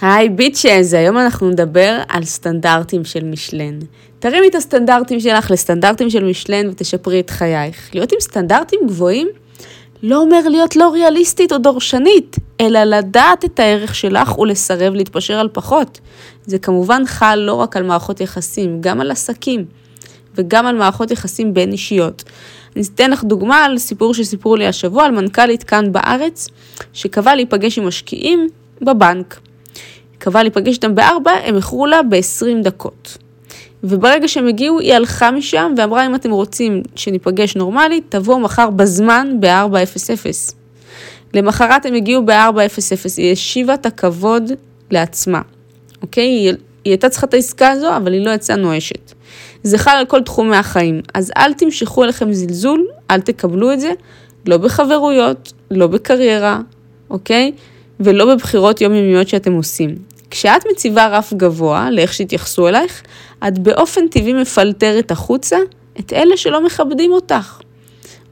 היי 0.00 0.28
ביצ'ז, 0.28 0.94
היום 0.94 1.18
אנחנו 1.18 1.50
נדבר 1.50 1.98
על 2.08 2.24
סטנדרטים 2.24 3.04
של 3.04 3.24
משלן. 3.24 3.78
תרימי 4.18 4.48
את 4.48 4.54
הסטנדרטים 4.54 5.20
שלך 5.20 5.50
לסטנדרטים 5.50 6.10
של 6.10 6.24
משלן 6.24 6.68
ותשפרי 6.68 7.20
את 7.20 7.30
חייך. 7.30 7.90
להיות 7.94 8.12
עם 8.12 8.20
סטנדרטים 8.20 8.80
גבוהים 8.86 9.28
לא 10.02 10.16
אומר 10.16 10.48
להיות 10.48 10.76
לא 10.76 10.90
ריאליסטית 10.92 11.52
או 11.52 11.58
דורשנית, 11.58 12.36
אלא 12.60 12.84
לדעת 12.84 13.44
את 13.44 13.60
הערך 13.60 13.94
שלך 13.94 14.38
ולסרב 14.38 14.94
להתפשר 14.94 15.34
על 15.34 15.48
פחות. 15.52 16.00
זה 16.46 16.58
כמובן 16.58 17.02
חל 17.06 17.36
לא 17.36 17.54
רק 17.54 17.76
על 17.76 17.82
מערכות 17.82 18.20
יחסים, 18.20 18.80
גם 18.80 19.00
על 19.00 19.10
עסקים 19.10 19.64
וגם 20.34 20.66
על 20.66 20.76
מערכות 20.76 21.10
יחסים 21.10 21.54
בין 21.54 21.72
אישיות. 21.72 22.24
אני 22.76 22.84
אתן 22.94 23.10
לך 23.10 23.24
דוגמה 23.24 23.64
על 23.64 23.78
סיפור 23.78 24.14
שסיפרו 24.14 24.56
לי 24.56 24.66
השבוע 24.66 25.04
על 25.04 25.10
מנכ"לית 25.10 25.62
כאן 25.62 25.92
בארץ, 25.92 26.48
שקבעה 26.92 27.34
להיפגש 27.34 27.78
עם 27.78 27.86
משקיעים 27.86 28.48
בבנק. 28.82 29.45
קבעה 30.18 30.42
להיפגש 30.42 30.74
איתם 30.74 30.94
בארבע, 30.94 31.30
הם 31.44 31.56
איחרו 31.56 31.86
לה 31.86 32.02
ב-20 32.02 32.62
דקות. 32.62 33.18
וברגע 33.84 34.28
שהם 34.28 34.46
הגיעו, 34.46 34.80
היא 34.80 34.94
הלכה 34.94 35.30
משם 35.30 35.74
ואמרה, 35.76 36.06
אם 36.06 36.14
אתם 36.14 36.30
רוצים 36.30 36.82
שניפגש 36.94 37.56
נורמלית, 37.56 38.04
תבואו 38.08 38.40
מחר 38.40 38.70
בזמן 38.70 39.36
ב-4:00. 39.40 40.54
למחרת 41.34 41.86
הם 41.86 41.94
הגיעו 41.94 42.26
ב-4:00, 42.26 43.14
היא 43.16 43.32
השיבה 43.32 43.74
את 43.74 43.86
הכבוד 43.86 44.42
לעצמה, 44.90 45.40
אוקיי? 46.02 46.24
היא, 46.24 46.48
היא 46.84 46.92
הייתה 46.92 47.08
צריכה 47.08 47.26
את 47.26 47.34
העסקה 47.34 47.70
הזו, 47.70 47.96
אבל 47.96 48.12
היא 48.12 48.26
לא 48.26 48.30
יצאה 48.30 48.56
נואשת. 48.56 49.12
זה 49.62 49.78
חל 49.78 49.90
על 49.90 50.04
כל 50.04 50.22
תחומי 50.22 50.56
החיים, 50.56 51.00
אז 51.14 51.32
אל 51.36 51.52
תמשכו 51.52 52.04
אליכם 52.04 52.32
זלזול, 52.32 52.86
אל 53.10 53.20
תקבלו 53.20 53.72
את 53.72 53.80
זה, 53.80 53.92
לא 54.46 54.56
בחברויות, 54.56 55.52
לא 55.70 55.86
בקריירה, 55.86 56.60
אוקיי? 57.10 57.52
ולא 58.00 58.34
בבחירות 58.34 58.80
יומיומיות 58.80 59.28
שאתם 59.28 59.52
עושים. 59.52 59.94
כשאת 60.30 60.62
מציבה 60.72 61.06
רף 61.06 61.32
גבוה 61.32 61.90
לאיך 61.90 62.14
שיתייחסו 62.14 62.68
אלייך, 62.68 63.02
את 63.48 63.58
באופן 63.58 64.08
טבעי 64.08 64.32
מפלטרת 64.32 65.10
החוצה 65.10 65.56
את 66.00 66.12
אלה 66.12 66.36
שלא 66.36 66.66
מכבדים 66.66 67.12
אותך. 67.12 67.60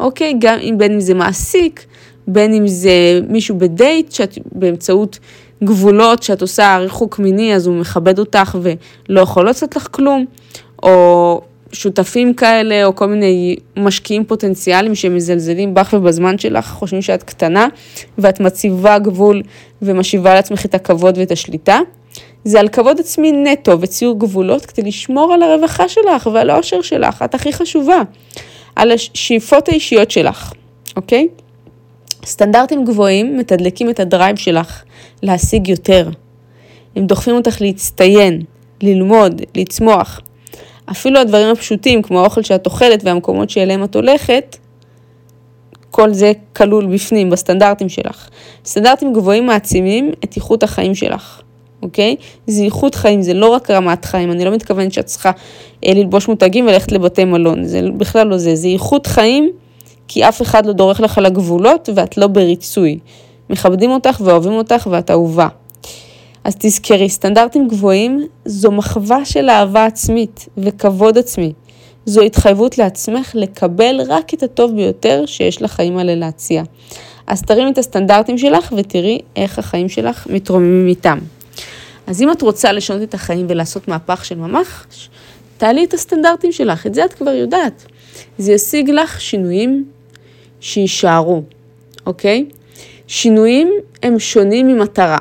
אוקיי? 0.00 0.34
גם 0.38 0.58
אם 0.58 0.74
בין 0.78 0.92
אם 0.92 1.00
זה 1.00 1.14
מעסיק, 1.14 1.84
בין 2.26 2.54
אם 2.54 2.68
זה 2.68 3.20
מישהו 3.28 3.58
בדייט, 3.58 4.12
שאת 4.12 4.38
באמצעות 4.52 5.18
גבולות 5.64 6.22
שאת 6.22 6.42
עושה 6.42 6.78
ריחוק 6.78 7.18
מיני, 7.18 7.54
אז 7.54 7.66
הוא 7.66 7.76
מכבד 7.76 8.18
אותך 8.18 8.58
ולא 8.62 9.20
יכול 9.20 9.44
לעשות 9.44 9.76
לך 9.76 9.88
כלום, 9.90 10.24
או 10.82 11.40
שותפים 11.74 12.34
כאלה, 12.34 12.84
או 12.84 12.94
כל 12.94 13.06
מיני 13.06 13.56
משקיעים 13.76 14.24
פוטנציאליים 14.24 14.94
שמזלזלים 14.94 15.74
בך 15.74 15.94
ובזמן 15.98 16.38
שלך, 16.38 16.66
חושבים 16.66 17.02
שאת 17.02 17.22
קטנה, 17.22 17.68
ואת 18.18 18.40
מציבה 18.40 18.98
גבול 18.98 19.42
ומשיבה 19.82 20.34
לעצמך 20.34 20.64
את 20.64 20.74
הכבוד 20.74 21.18
ואת 21.18 21.30
השליטה. 21.30 21.78
זה 22.44 22.60
על 22.60 22.68
כבוד 22.68 23.00
עצמי 23.00 23.32
נטו 23.32 23.80
וציור 23.80 24.18
גבולות 24.18 24.66
כדי 24.66 24.82
לשמור 24.82 25.32
על 25.32 25.42
הרווחה 25.42 25.88
שלך 25.88 26.28
ועל 26.32 26.50
האושר 26.50 26.82
שלך, 26.82 27.22
את 27.22 27.34
הכי 27.34 27.52
חשובה, 27.52 28.02
על 28.76 28.92
השאיפות 28.92 29.68
האישיות 29.68 30.10
שלך, 30.10 30.52
אוקיי? 30.96 31.28
סטנדרטים 32.24 32.84
גבוהים 32.84 33.36
מתדלקים 33.36 33.90
את 33.90 34.00
הדרייב 34.00 34.36
שלך 34.36 34.82
להשיג 35.22 35.68
יותר. 35.68 36.08
הם 36.96 37.06
דוחפים 37.06 37.34
אותך 37.34 37.60
להצטיין, 37.60 38.42
ללמוד, 38.82 39.42
לצמוח. 39.54 40.20
אפילו 40.90 41.20
הדברים 41.20 41.48
הפשוטים, 41.48 42.02
כמו 42.02 42.20
האוכל 42.20 42.42
שאת 42.42 42.66
אוכלת 42.66 43.04
והמקומות 43.04 43.50
שאליהם 43.50 43.84
את 43.84 43.94
הולכת, 43.96 44.56
כל 45.90 46.12
זה 46.12 46.32
כלול 46.56 46.86
בפנים, 46.86 47.30
בסטנדרטים 47.30 47.88
שלך. 47.88 48.28
סטנדרטים 48.64 49.12
גבוהים 49.12 49.46
מעצימים 49.46 50.12
את 50.24 50.36
איכות 50.36 50.62
החיים 50.62 50.94
שלך, 50.94 51.40
אוקיי? 51.82 52.16
זה 52.46 52.62
איכות 52.62 52.94
חיים, 52.94 53.22
זה 53.22 53.34
לא 53.34 53.48
רק 53.48 53.70
רמת 53.70 54.04
חיים, 54.04 54.32
אני 54.32 54.44
לא 54.44 54.50
מתכוונת 54.50 54.92
שאת 54.92 55.06
צריכה 55.06 55.30
אה, 55.84 55.94
ללבוש 55.94 56.28
מותגים 56.28 56.66
וללכת 56.66 56.92
לבתי 56.92 57.24
מלון, 57.24 57.64
זה 57.64 57.80
בכלל 57.96 58.26
לא 58.26 58.38
זה, 58.38 58.54
זה 58.54 58.68
איכות 58.68 59.06
חיים, 59.06 59.50
כי 60.08 60.28
אף 60.28 60.42
אחד 60.42 60.66
לא 60.66 60.72
דורך 60.72 61.00
לך 61.00 61.18
על 61.18 61.26
הגבולות 61.26 61.88
ואת 61.94 62.18
לא 62.18 62.26
בריצוי. 62.26 62.98
מכבדים 63.50 63.90
אותך 63.90 64.20
ואוהבים 64.24 64.52
אותך 64.52 64.88
ואת 64.90 65.10
אהובה. 65.10 65.48
אז 66.44 66.54
תזכרי, 66.58 67.08
סטנדרטים 67.08 67.68
גבוהים 67.68 68.26
זו 68.44 68.70
מחווה 68.70 69.24
של 69.24 69.50
אהבה 69.50 69.86
עצמית 69.86 70.48
וכבוד 70.58 71.18
עצמי. 71.18 71.52
זו 72.06 72.22
התחייבות 72.22 72.78
לעצמך 72.78 73.30
לקבל 73.34 74.00
רק 74.08 74.34
את 74.34 74.42
הטוב 74.42 74.76
ביותר 74.76 75.26
שיש 75.26 75.62
לחיים 75.62 75.98
האלה 75.98 76.14
להציע. 76.14 76.62
אז 77.26 77.42
תרימי 77.42 77.70
את 77.70 77.78
הסטנדרטים 77.78 78.38
שלך 78.38 78.72
ותראי 78.76 79.18
איך 79.36 79.58
החיים 79.58 79.88
שלך 79.88 80.26
מתרוממים 80.30 80.88
איתם. 80.88 81.18
אז 82.06 82.22
אם 82.22 82.32
את 82.32 82.42
רוצה 82.42 82.72
לשנות 82.72 83.02
את 83.02 83.14
החיים 83.14 83.46
ולעשות 83.48 83.88
מהפך 83.88 84.24
של 84.24 84.38
ממש, 84.38 84.66
תעלי 85.58 85.84
את 85.84 85.94
הסטנדרטים 85.94 86.52
שלך, 86.52 86.86
את 86.86 86.94
זה 86.94 87.04
את 87.04 87.12
כבר 87.12 87.30
יודעת. 87.30 87.84
זה 88.38 88.52
ישיג 88.52 88.90
לך 88.90 89.20
שינויים 89.20 89.84
שיישארו, 90.60 91.42
אוקיי? 92.06 92.46
שינויים 93.06 93.72
הם 94.02 94.18
שונים 94.18 94.68
ממטרה. 94.68 95.18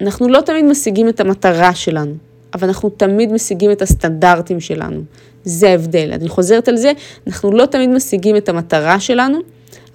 אנחנו 0.00 0.28
לא 0.28 0.40
תמיד 0.40 0.64
משיגים 0.64 1.08
את 1.08 1.20
המטרה 1.20 1.74
שלנו, 1.74 2.14
אבל 2.54 2.68
אנחנו 2.68 2.90
תמיד 2.90 3.32
משיגים 3.32 3.70
את 3.70 3.82
הסטנדרטים 3.82 4.60
שלנו. 4.60 5.00
זה 5.44 5.68
ההבדל. 5.68 6.10
אני 6.12 6.28
חוזרת 6.28 6.68
על 6.68 6.76
זה, 6.76 6.92
אנחנו 7.26 7.52
לא 7.52 7.66
תמיד 7.66 7.90
משיגים 7.90 8.36
את 8.36 8.48
המטרה 8.48 9.00
שלנו, 9.00 9.38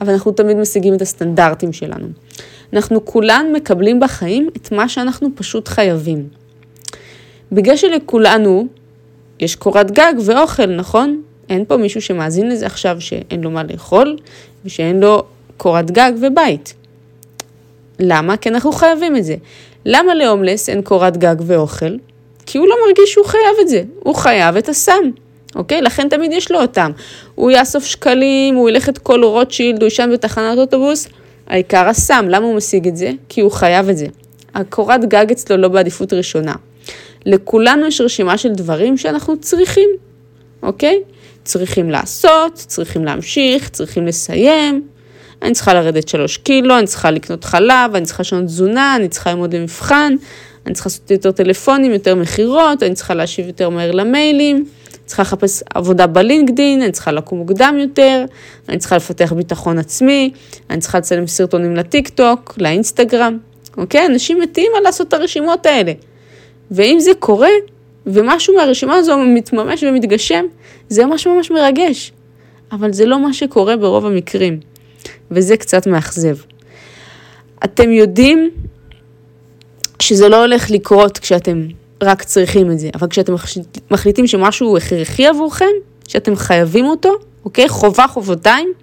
אבל 0.01 0.13
אנחנו 0.13 0.31
תמיד 0.31 0.57
משיגים 0.57 0.93
את 0.93 1.01
הסטנדרטים 1.01 1.73
שלנו. 1.73 2.07
אנחנו 2.73 3.05
כולן 3.05 3.45
מקבלים 3.53 3.99
בחיים 3.99 4.49
את 4.57 4.71
מה 4.71 4.89
שאנחנו 4.89 5.29
פשוט 5.35 5.67
חייבים. 5.67 6.27
בגלל 7.51 7.75
שלכולנו 7.77 8.67
יש 9.39 9.55
קורת 9.55 9.91
גג 9.91 10.13
ואוכל, 10.25 10.65
נכון? 10.65 11.21
אין 11.49 11.65
פה 11.65 11.77
מישהו 11.77 12.01
שמאזין 12.01 12.49
לזה 12.49 12.65
עכשיו 12.65 13.01
שאין 13.01 13.41
לו 13.41 13.51
מה 13.51 13.63
לאכול 13.63 14.17
ושאין 14.65 14.99
לו 14.99 15.23
קורת 15.57 15.91
גג 15.91 16.11
ובית. 16.21 16.73
למה? 17.99 18.37
כי 18.37 18.49
אנחנו 18.49 18.71
חייבים 18.71 19.17
את 19.17 19.25
זה. 19.25 19.35
למה 19.85 20.13
להומלס 20.13 20.69
אין 20.69 20.81
קורת 20.81 21.17
גג 21.17 21.35
ואוכל? 21.45 21.95
כי 22.45 22.57
הוא 22.57 22.67
לא 22.67 22.75
מרגיש 22.87 23.11
שהוא 23.11 23.25
חייב 23.25 23.55
את 23.61 23.69
זה, 23.69 23.83
הוא 23.99 24.15
חייב 24.15 24.57
את 24.57 24.69
הסם, 24.69 25.11
אוקיי? 25.55 25.81
לכן 25.81 26.09
תמיד 26.09 26.31
יש 26.31 26.51
לו 26.51 26.61
אותם. 26.61 26.91
הוא 27.35 27.51
יאסוף 27.51 27.85
שקלים, 27.85 28.55
הוא 28.55 28.69
ילך 28.69 28.89
את 28.89 28.97
כל 28.97 29.23
רוטשילד, 29.23 29.81
הוא 29.81 29.87
ישן 29.87 30.09
בתחנת 30.13 30.57
אוטובוס, 30.57 31.07
העיקר 31.47 31.87
הסם, 31.87 32.25
למה 32.29 32.45
הוא 32.45 32.55
משיג 32.55 32.87
את 32.87 32.97
זה? 32.97 33.11
כי 33.29 33.41
הוא 33.41 33.51
חייב 33.51 33.89
את 33.89 33.97
זה. 33.97 34.07
הקורת 34.55 35.05
גג 35.05 35.31
אצלו 35.31 35.57
לא 35.57 35.67
בעדיפות 35.67 36.13
ראשונה. 36.13 36.53
לכולנו 37.25 37.87
יש 37.87 38.01
רשימה 38.01 38.37
של 38.37 38.49
דברים 38.49 38.97
שאנחנו 38.97 39.37
צריכים, 39.37 39.89
אוקיי? 40.63 41.01
צריכים 41.43 41.89
לעשות, 41.89 42.53
צריכים 42.53 43.05
להמשיך, 43.05 43.69
צריכים 43.69 44.07
לסיים. 44.07 44.87
אני 45.41 45.53
צריכה 45.53 45.73
לרדת 45.73 46.07
שלוש 46.07 46.37
קילו, 46.37 46.79
אני 46.79 46.87
צריכה 46.87 47.11
לקנות 47.11 47.43
חלב, 47.43 47.95
אני 47.95 48.05
צריכה 48.05 48.21
לשנות 48.21 48.45
תזונה, 48.45 48.95
אני 48.95 49.09
צריכה 49.09 49.31
ללמוד 49.31 49.55
למבחן, 49.55 50.15
אני 50.65 50.73
צריכה 50.73 50.87
לעשות 50.87 51.11
יותר 51.11 51.31
טלפונים, 51.31 51.91
יותר 51.91 52.15
מכירות, 52.15 52.83
אני 52.83 52.95
צריכה 52.95 53.13
להשיב 53.13 53.47
יותר 53.47 53.69
מהר 53.69 53.91
למיילים, 53.91 54.55
אני 54.55 55.05
צריכה 55.05 55.23
לחפש 55.23 55.63
עבודה 55.73 56.07
בלינקדין, 56.07 56.81
אני 56.81 56.91
צריכה 56.91 57.11
לקום 57.11 57.39
מוקדם 57.39 57.75
יותר, 57.79 58.25
אני 58.69 58.77
צריכה 58.77 58.95
לפתח 58.95 59.33
ביטחון 59.33 59.77
עצמי, 59.77 60.31
אני 60.69 60.79
צריכה 60.79 60.97
לצלם 60.97 61.27
סרטונים 61.27 61.75
לטיק 61.75 62.09
טוק, 62.09 62.53
לאינסטגרם, 62.57 63.37
אוקיי? 63.77 64.05
אנשים 64.05 64.39
מתים 64.39 64.71
על 64.77 64.83
לעשות 64.83 65.07
את 65.07 65.13
הרשימות 65.13 65.65
האלה. 65.65 65.93
ואם 66.71 66.99
זה 66.99 67.11
קורה, 67.19 67.49
ומשהו 68.05 68.55
מהרשימה 68.55 68.95
הזו 68.95 69.17
מתממש 69.17 69.83
ומתגשם, 69.83 70.45
זה 70.89 71.05
ממש 71.05 71.27
ממש 71.27 71.51
מרגש. 71.51 72.11
אבל 72.71 72.93
זה 72.93 73.05
לא 73.05 73.19
מה 73.19 73.33
שקורה 73.33 73.77
ברוב 73.77 74.05
המקרים. 74.05 74.70
וזה 75.31 75.57
קצת 75.57 75.87
מאכזב. 75.87 76.35
אתם 77.63 77.91
יודעים 77.91 78.49
שזה 80.01 80.29
לא 80.29 80.41
הולך 80.41 80.71
לקרות 80.71 81.17
כשאתם 81.17 81.67
רק 82.03 82.23
צריכים 82.23 82.71
את 82.71 82.79
זה, 82.79 82.89
אבל 82.93 83.07
כשאתם 83.07 83.33
מחליטים 83.91 84.27
שמשהו 84.27 84.67
הוא 84.67 84.77
הכרחי 84.77 85.27
עבורכם, 85.27 85.65
שאתם 86.07 86.35
חייבים 86.35 86.85
אותו, 86.85 87.13
אוקיי? 87.45 87.69
חובה 87.69 88.07
חובותיים, 88.07 88.73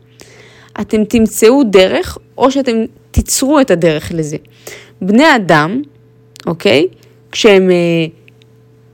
אתם 0.81 1.05
תמצאו 1.05 1.65
דרך, 1.65 2.19
או 2.38 2.50
שאתם 2.50 2.76
תיצרו 3.11 3.61
את 3.61 3.70
הדרך 3.70 4.12
לזה. 4.15 4.37
בני 5.00 5.37
אדם, 5.37 5.82
אוקיי? 6.47 6.87
כשהם 7.32 7.70
אה, 7.70 7.76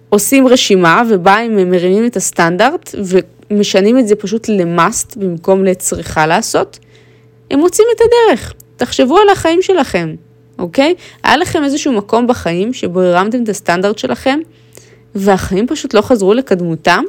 עושים 0.08 0.48
רשימה 0.48 1.02
ובה 1.10 1.36
הם 1.36 1.70
מרימים 1.70 2.06
את 2.06 2.16
הסטנדרט 2.16 2.94
ומשנים 3.50 3.98
את 3.98 4.08
זה 4.08 4.16
פשוט 4.16 4.48
למאסט 4.48 5.16
במקום 5.16 5.64
לצריכה 5.64 6.26
לעשות, 6.26 6.78
הם 7.50 7.58
מוצאים 7.58 7.88
את 7.96 8.00
הדרך. 8.00 8.52
תחשבו 8.76 9.18
על 9.18 9.28
החיים 9.28 9.62
שלכם, 9.62 10.14
אוקיי? 10.58 10.94
היה 11.22 11.36
לכם 11.36 11.64
איזשהו 11.64 11.92
מקום 11.92 12.26
בחיים 12.26 12.72
שבו 12.72 13.00
הרמתם 13.00 13.42
את 13.42 13.48
הסטנדרט 13.48 13.98
שלכם, 13.98 14.38
והחיים 15.14 15.66
פשוט 15.66 15.94
לא 15.94 16.00
חזרו 16.00 16.34
לקדמותם, 16.34 17.04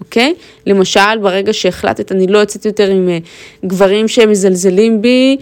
אוקיי? 0.00 0.34
למשל, 0.66 1.18
ברגע 1.22 1.52
שהחלטת, 1.52 2.12
אני 2.12 2.26
לא 2.26 2.38
יוצאת 2.38 2.64
יותר 2.64 2.90
עם 2.90 3.08
אה, 3.08 3.18
גברים 3.64 4.08
שהם 4.08 4.30
מזלזלים 4.30 5.02
בי, 5.02 5.36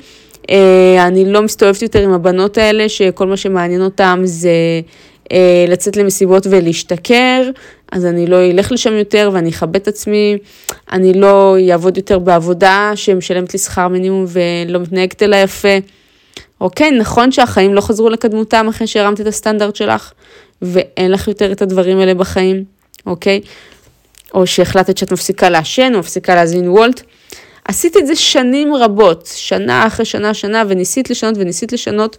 אה, 0.51 1.07
אני 1.07 1.33
לא 1.33 1.43
מסתובבת 1.43 1.83
יותר 1.83 2.03
עם 2.03 2.13
הבנות 2.13 2.59
האלה, 2.59 2.89
שכל 2.89 3.27
מה 3.27 3.37
שמעניין 3.37 3.83
אותן 3.83 4.21
זה 4.25 4.51
לצאת 5.69 5.97
למסיבות 5.97 6.47
ולהשתכר, 6.51 7.51
אז 7.93 8.07
אני 8.07 8.27
לא 8.27 8.51
אלך 8.51 8.73
לשם 8.73 8.93
יותר 8.93 9.31
ואני 9.33 9.51
אכבד 9.51 9.77
את 9.77 9.89
עצמי, 9.89 10.39
אני 10.93 11.13
לא 11.13 11.57
אעבוד 11.71 11.97
יותר 11.97 12.19
בעבודה 12.19 12.93
שמשלמת 12.95 13.53
לי 13.53 13.59
שכר 13.59 13.89
מינימום 13.89 14.25
ולא 14.29 14.81
מתנהגת 14.81 15.23
אליי 15.23 15.43
יפה. 15.43 15.79
אוקיי, 16.61 16.91
נכון 16.91 17.33
שהחיים 17.33 17.75
לא 17.75 17.81
חזרו 17.81 18.11
לקדמותם 18.11 18.69
אחרי 18.69 18.87
שהרמת 18.87 19.21
את 19.21 19.27
הסטנדרט 19.27 19.77
שלך, 19.77 20.13
ואין 20.63 21.11
לך 21.11 21.29
יותר 21.29 21.53
את 21.53 21.63
הדברים 21.63 21.99
האלה 21.99 22.15
בחיים, 22.15 22.65
אוקיי? 23.07 23.41
או 24.35 24.47
שהחלטת 24.47 24.99
שאת 24.99 25.13
מפסיקה 25.13 25.51
לעשן 25.51 25.93
או 25.95 25.99
מפסיקה 25.99 26.35
להזין 26.35 26.69
וולט. 26.69 27.03
עשית 27.69 27.97
את 27.97 28.07
זה 28.07 28.17
שנים 28.17 28.75
רבות, 28.75 29.31
שנה 29.35 29.87
אחרי 29.87 30.05
שנה, 30.05 30.35
שנה, 30.35 30.63
וניסית 30.69 31.11
לשנות 31.11 31.35
וניסית 31.39 31.73
לשנות, 31.73 32.17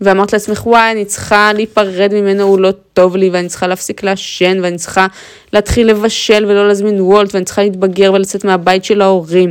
ואמרת 0.00 0.32
לעצמך, 0.32 0.66
וואי, 0.66 0.90
אני 0.90 1.04
צריכה 1.04 1.52
להיפרד 1.52 2.10
ממנו, 2.14 2.42
הוא 2.42 2.58
לא 2.58 2.70
טוב 2.92 3.16
לי, 3.16 3.30
ואני 3.30 3.48
צריכה 3.48 3.66
להפסיק 3.66 4.02
לעשן, 4.02 4.58
ואני 4.62 4.76
צריכה 4.76 5.06
להתחיל 5.52 5.90
לבשל 5.90 6.44
ולא 6.48 6.68
להזמין 6.68 7.00
וולט, 7.00 7.34
ואני 7.34 7.44
צריכה 7.44 7.62
להתבגר 7.62 8.12
ולצאת 8.12 8.44
מהבית 8.44 8.84
של 8.84 9.02
ההורים. 9.02 9.50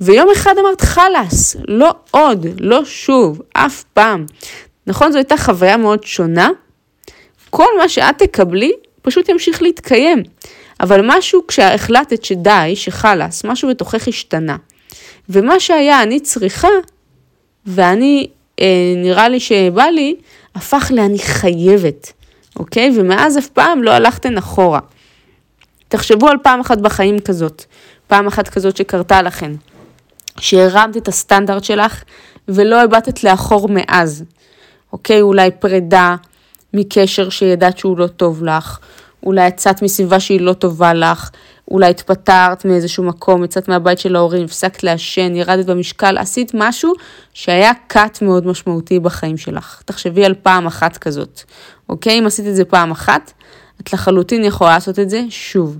ויום 0.00 0.28
אחד 0.30 0.54
אמרת, 0.60 0.80
חלאס, 0.80 1.56
לא 1.68 1.94
עוד, 2.10 2.46
לא 2.60 2.84
שוב, 2.84 3.42
אף 3.52 3.84
פעם. 3.92 4.26
נכון, 4.86 5.12
זו 5.12 5.18
הייתה 5.18 5.36
חוויה 5.36 5.76
מאוד 5.76 6.04
שונה. 6.04 6.50
כל 7.50 7.68
מה 7.78 7.88
שאת 7.88 8.18
תקבלי, 8.18 8.72
פשוט 9.02 9.28
ימשיך 9.28 9.62
להתקיים. 9.62 10.22
אבל 10.80 11.00
משהו 11.04 11.46
כשהחלטת 11.46 12.24
שדי, 12.24 12.72
שחלאס, 12.74 13.44
משהו 13.44 13.68
בתוכך 13.68 14.08
השתנה. 14.08 14.56
ומה 15.28 15.60
שהיה 15.60 16.02
אני 16.02 16.20
צריכה, 16.20 16.68
ואני, 17.66 18.28
אה, 18.60 18.94
נראה 18.96 19.28
לי 19.28 19.40
שבא 19.40 19.84
לי, 19.84 20.16
הפך 20.54 20.90
לאני 20.94 21.18
חייבת, 21.18 22.12
אוקיי? 22.56 22.92
ומאז 22.96 23.38
אף 23.38 23.48
פעם 23.48 23.82
לא 23.82 23.90
הלכתן 23.90 24.38
אחורה. 24.38 24.80
תחשבו 25.88 26.28
על 26.28 26.36
פעם 26.42 26.60
אחת 26.60 26.78
בחיים 26.78 27.18
כזאת, 27.18 27.64
פעם 28.06 28.26
אחת 28.26 28.48
כזאת 28.48 28.76
שקרתה 28.76 29.22
לכן, 29.22 29.52
שהרמת 30.38 30.96
את 30.96 31.08
הסטנדרט 31.08 31.64
שלך 31.64 32.02
ולא 32.48 32.82
הבטת 32.82 33.24
לאחור 33.24 33.68
מאז, 33.70 34.24
אוקיי? 34.92 35.20
אולי 35.20 35.50
פרידה 35.50 36.16
מקשר 36.74 37.28
שידעת 37.30 37.78
שהוא 37.78 37.98
לא 37.98 38.06
טוב 38.06 38.44
לך, 38.44 38.78
אולי 39.22 39.46
יצאת 39.46 39.82
מסביבה 39.82 40.20
שהיא 40.20 40.40
לא 40.40 40.52
טובה 40.52 40.94
לך, 40.94 41.30
אולי 41.74 41.90
התפטרת 41.90 42.64
מאיזשהו 42.64 43.04
מקום, 43.04 43.44
יצאת 43.44 43.68
מהבית 43.68 43.98
של 43.98 44.16
ההורים, 44.16 44.44
הפסקת 44.44 44.82
לעשן, 44.82 45.36
ירדת 45.36 45.66
במשקל, 45.66 46.18
עשית 46.18 46.50
משהו 46.54 46.92
שהיה 47.32 47.72
cut 47.92 48.18
מאוד 48.22 48.46
משמעותי 48.46 48.98
בחיים 48.98 49.36
שלך. 49.36 49.82
תחשבי 49.84 50.24
על 50.24 50.34
פעם 50.42 50.66
אחת 50.66 50.96
כזאת, 50.96 51.40
אוקיי? 51.88 52.18
אם 52.18 52.26
עשית 52.26 52.46
את 52.46 52.56
זה 52.56 52.64
פעם 52.64 52.90
אחת, 52.90 53.32
את 53.80 53.92
לחלוטין 53.92 54.44
יכולה 54.44 54.70
לעשות 54.70 54.98
את 54.98 55.10
זה 55.10 55.22
שוב. 55.30 55.78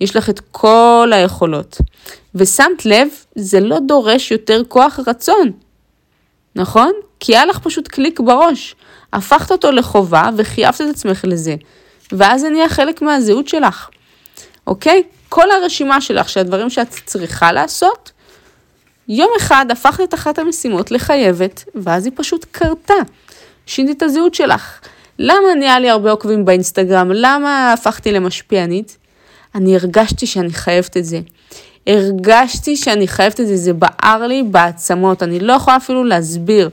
יש 0.00 0.16
לך 0.16 0.30
את 0.30 0.40
כל 0.50 1.10
היכולות. 1.14 1.80
ושמת 2.34 2.86
לב, 2.86 3.08
זה 3.34 3.60
לא 3.60 3.78
דורש 3.88 4.30
יותר 4.30 4.62
כוח 4.68 5.00
רצון, 5.06 5.50
נכון? 6.56 6.92
כי 7.20 7.36
היה 7.36 7.46
לך 7.46 7.58
פשוט 7.58 7.88
קליק 7.88 8.20
בראש. 8.20 8.74
הפכת 9.12 9.50
אותו 9.50 9.70
לחובה 9.70 10.30
וחייבת 10.36 10.80
את 10.80 10.86
עצמך 10.90 11.24
לזה. 11.28 11.56
ואז 12.12 12.40
זה 12.40 12.48
נהיה 12.48 12.68
חלק 12.68 13.02
מהזהות 13.02 13.48
שלך, 13.48 13.88
אוקיי? 14.66 15.02
כל 15.28 15.50
הרשימה 15.50 16.00
שלך 16.00 16.28
של 16.28 16.40
הדברים 16.40 16.70
שאת 16.70 16.88
צריכה 17.04 17.52
לעשות, 17.52 18.12
יום 19.08 19.30
אחד 19.36 19.66
הפכת 19.70 20.04
את 20.04 20.14
אחת 20.14 20.38
המשימות 20.38 20.90
לחייבת, 20.90 21.64
ואז 21.74 22.04
היא 22.04 22.12
פשוט 22.16 22.46
קרתה. 22.50 22.94
שינית 23.66 23.96
את 23.96 24.02
הזהות 24.02 24.34
שלך. 24.34 24.80
למה 25.18 25.54
נהיה 25.58 25.78
לי 25.78 25.90
הרבה 25.90 26.10
עוקבים 26.10 26.44
באינסטגרם? 26.44 27.10
למה 27.12 27.72
הפכתי 27.72 28.12
למשפיענית? 28.12 28.96
אני 29.54 29.76
הרגשתי 29.76 30.26
שאני 30.26 30.52
חייבת 30.52 30.96
את 30.96 31.04
זה. 31.04 31.20
הרגשתי 31.86 32.76
שאני 32.76 33.08
חייבת 33.08 33.40
את 33.40 33.46
זה, 33.46 33.56
זה 33.56 33.72
בער 33.72 34.26
לי 34.26 34.42
בעצמות, 34.42 35.22
אני 35.22 35.40
לא 35.40 35.52
יכולה 35.52 35.76
אפילו 35.76 36.04
להסביר. 36.04 36.70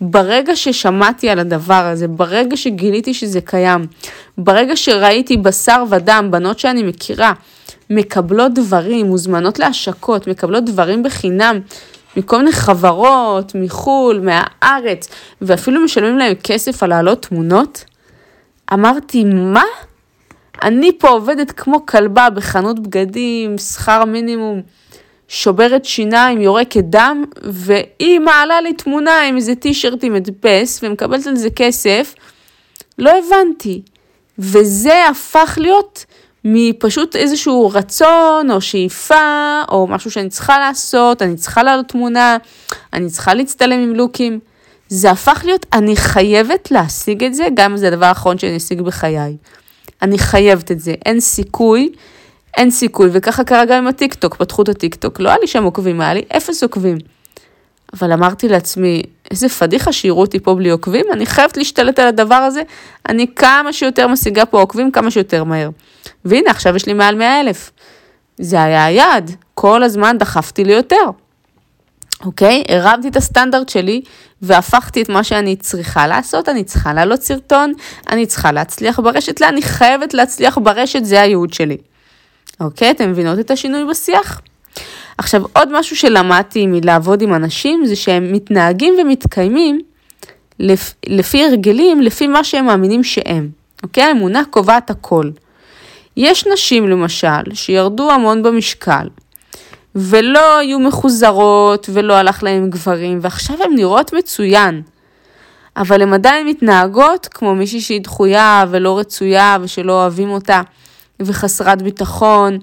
ברגע 0.00 0.56
ששמעתי 0.56 1.30
על 1.30 1.38
הדבר 1.38 1.84
הזה, 1.84 2.08
ברגע 2.08 2.56
שגיליתי 2.56 3.14
שזה 3.14 3.40
קיים, 3.40 3.86
ברגע 4.38 4.76
שראיתי 4.76 5.36
בשר 5.36 5.84
ודם, 5.90 6.28
בנות 6.30 6.58
שאני 6.58 6.82
מכירה, 6.82 7.32
מקבלות 7.90 8.54
דברים, 8.54 9.06
מוזמנות 9.06 9.58
להשקות, 9.58 10.26
מקבלות 10.26 10.64
דברים 10.64 11.02
בחינם, 11.02 11.60
מכל 12.16 12.38
מיני 12.38 12.52
חברות, 12.52 13.52
מחו"ל, 13.54 14.20
מהארץ, 14.20 15.08
ואפילו 15.42 15.80
משלמים 15.80 16.18
להם 16.18 16.34
כסף 16.34 16.82
על 16.82 16.90
להעלות 16.90 17.22
תמונות, 17.22 17.84
אמרתי, 18.72 19.24
מה? 19.24 19.64
אני 20.62 20.90
פה 20.98 21.08
עובדת 21.08 21.52
כמו 21.52 21.86
כלבה 21.86 22.30
בחנות 22.30 22.80
בגדים, 22.80 23.58
שכר 23.58 24.04
מינימום, 24.04 24.62
שוברת 25.28 25.84
שיניים, 25.84 26.40
יורקת 26.40 26.84
דם, 26.84 27.24
והיא 27.42 28.20
מעלה 28.20 28.60
לי 28.60 28.72
תמונה 28.72 29.22
עם 29.22 29.36
איזה 29.36 29.54
טישרט 29.54 30.04
עם 30.04 30.14
הדפס 30.14 30.80
ומקבלת 30.82 31.26
על 31.26 31.36
זה 31.36 31.50
כסף. 31.50 32.14
לא 32.98 33.10
הבנתי. 33.18 33.82
וזה 34.38 35.08
הפך 35.10 35.58
להיות 35.60 36.04
מפשוט 36.44 37.16
איזשהו 37.16 37.70
רצון 37.74 38.50
או 38.50 38.60
שאיפה 38.60 39.62
או 39.70 39.86
משהו 39.86 40.10
שאני 40.10 40.28
צריכה 40.28 40.58
לעשות, 40.58 41.22
אני 41.22 41.36
צריכה 41.36 41.62
לעלות 41.62 41.88
תמונה, 41.88 42.36
אני 42.92 43.10
צריכה 43.10 43.34
להצטלם 43.34 43.80
עם 43.80 43.94
לוקים. 43.94 44.38
זה 44.88 45.10
הפך 45.10 45.42
להיות, 45.44 45.66
אני 45.72 45.96
חייבת 45.96 46.70
להשיג 46.70 47.24
את 47.24 47.34
זה, 47.34 47.48
גם 47.54 47.70
אם 47.70 47.76
זה 47.76 47.88
הדבר 47.88 48.06
האחרון 48.06 48.38
שאני 48.38 48.56
אשיג 48.56 48.80
בחיי. 48.80 49.36
אני 50.02 50.18
חייבת 50.18 50.70
את 50.72 50.80
זה, 50.80 50.94
אין 51.06 51.20
סיכוי, 51.20 51.92
אין 52.56 52.70
סיכוי, 52.70 53.08
וככה 53.12 53.44
קרה 53.44 53.64
גם 53.64 53.78
עם 53.78 53.86
הטיקטוק, 53.86 54.36
פתחו 54.36 54.62
את 54.62 54.68
הטיקטוק, 54.68 55.20
לא 55.20 55.28
היה 55.28 55.38
לי 55.40 55.46
שם 55.46 55.64
עוקבים, 55.64 56.00
היה 56.00 56.14
לי 56.14 56.22
אפס 56.36 56.62
עוקבים. 56.62 56.98
אבל 57.92 58.12
אמרתי 58.12 58.48
לעצמי, 58.48 59.02
איזה 59.30 59.48
פדיחה 59.48 59.92
שיראו 59.92 60.20
אותי 60.20 60.40
פה 60.40 60.54
בלי 60.54 60.70
עוקבים, 60.70 61.06
אני 61.12 61.26
חייבת 61.26 61.56
להשתלט 61.56 61.98
על 61.98 62.06
הדבר 62.06 62.34
הזה, 62.34 62.62
אני 63.08 63.26
כמה 63.36 63.72
שיותר 63.72 64.08
משיגה 64.08 64.46
פה 64.46 64.60
עוקבים, 64.60 64.90
כמה 64.90 65.10
שיותר 65.10 65.44
מהר. 65.44 65.70
והנה, 66.24 66.50
עכשיו 66.50 66.76
יש 66.76 66.86
לי 66.86 66.92
מעל 66.92 67.14
100 67.14 67.40
אלף. 67.40 67.70
זה 68.38 68.62
היה 68.62 68.84
היעד, 68.84 69.30
כל 69.54 69.82
הזמן 69.82 70.18
דחפתי 70.18 70.64
לי 70.64 70.72
יותר. 70.72 71.10
אוקיי? 72.24 72.64
הרמתי 72.68 73.08
את 73.08 73.16
הסטנדרט 73.16 73.68
שלי 73.68 74.02
והפכתי 74.42 75.02
את 75.02 75.08
מה 75.08 75.24
שאני 75.24 75.56
צריכה 75.56 76.06
לעשות, 76.06 76.48
אני 76.48 76.64
צריכה 76.64 76.92
להעלות 76.92 77.22
סרטון, 77.22 77.72
אני 78.10 78.26
צריכה 78.26 78.52
להצליח 78.52 79.00
ברשת, 79.00 79.40
לא, 79.40 79.48
אני 79.48 79.62
חייבת 79.62 80.14
להצליח 80.14 80.58
ברשת, 80.58 81.04
זה 81.04 81.20
הייעוד 81.20 81.52
שלי. 81.52 81.76
אוקיי? 82.60 82.90
אתם 82.90 83.10
מבינות 83.10 83.38
את 83.38 83.50
השינוי 83.50 83.84
בשיח? 83.90 84.40
עכשיו, 85.18 85.42
עוד 85.52 85.78
משהו 85.78 85.96
שלמדתי 85.96 86.66
מלעבוד 86.66 87.22
עם 87.22 87.34
אנשים, 87.34 87.86
זה 87.86 87.96
שהם 87.96 88.32
מתנהגים 88.32 88.94
ומתקיימים 89.00 89.80
לפ... 90.58 90.94
לפי 91.06 91.44
הרגלים, 91.44 92.00
לפי 92.00 92.26
מה 92.26 92.44
שהם 92.44 92.66
מאמינים 92.66 93.04
שהם. 93.04 93.48
אוקיי? 93.82 94.04
האמונה 94.04 94.42
קובעת 94.50 94.90
הכל. 94.90 95.30
יש 96.16 96.46
נשים, 96.52 96.88
למשל, 96.88 97.54
שירדו 97.54 98.10
המון 98.10 98.42
במשקל, 98.42 99.08
ולא 99.94 100.58
היו 100.58 100.78
מחוזרות, 100.78 101.90
ולא 101.92 102.14
הלך 102.14 102.42
להם 102.42 102.70
גברים, 102.70 103.18
ועכשיו 103.22 103.56
הן 103.64 103.74
נראות 103.74 104.12
מצוין. 104.12 104.82
אבל 105.76 106.02
הן 106.02 106.12
עדיין 106.12 106.46
מתנהגות 106.46 107.28
כמו 107.30 107.54
מישהי 107.54 107.80
שהיא 107.80 108.00
דחויה 108.00 108.64
ולא 108.70 108.98
רצויה 108.98 109.56
ושלא 109.60 109.92
אוהבים 109.92 110.30
אותה, 110.30 110.62
וחסרת 111.20 111.82
ביטחון. 111.82 112.58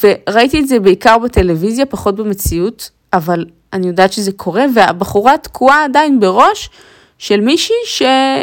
וראיתי 0.00 0.60
את 0.60 0.68
זה 0.68 0.80
בעיקר 0.80 1.18
בטלוויזיה, 1.18 1.86
פחות 1.86 2.16
במציאות, 2.16 2.90
אבל 3.12 3.44
אני 3.72 3.86
יודעת 3.86 4.12
שזה 4.12 4.32
קורה, 4.32 4.64
והבחורה 4.74 5.38
תקועה 5.38 5.84
עדיין 5.84 6.20
בראש 6.20 6.70
של 7.18 7.40
מישהי 7.40 7.76
ש... 7.86 8.02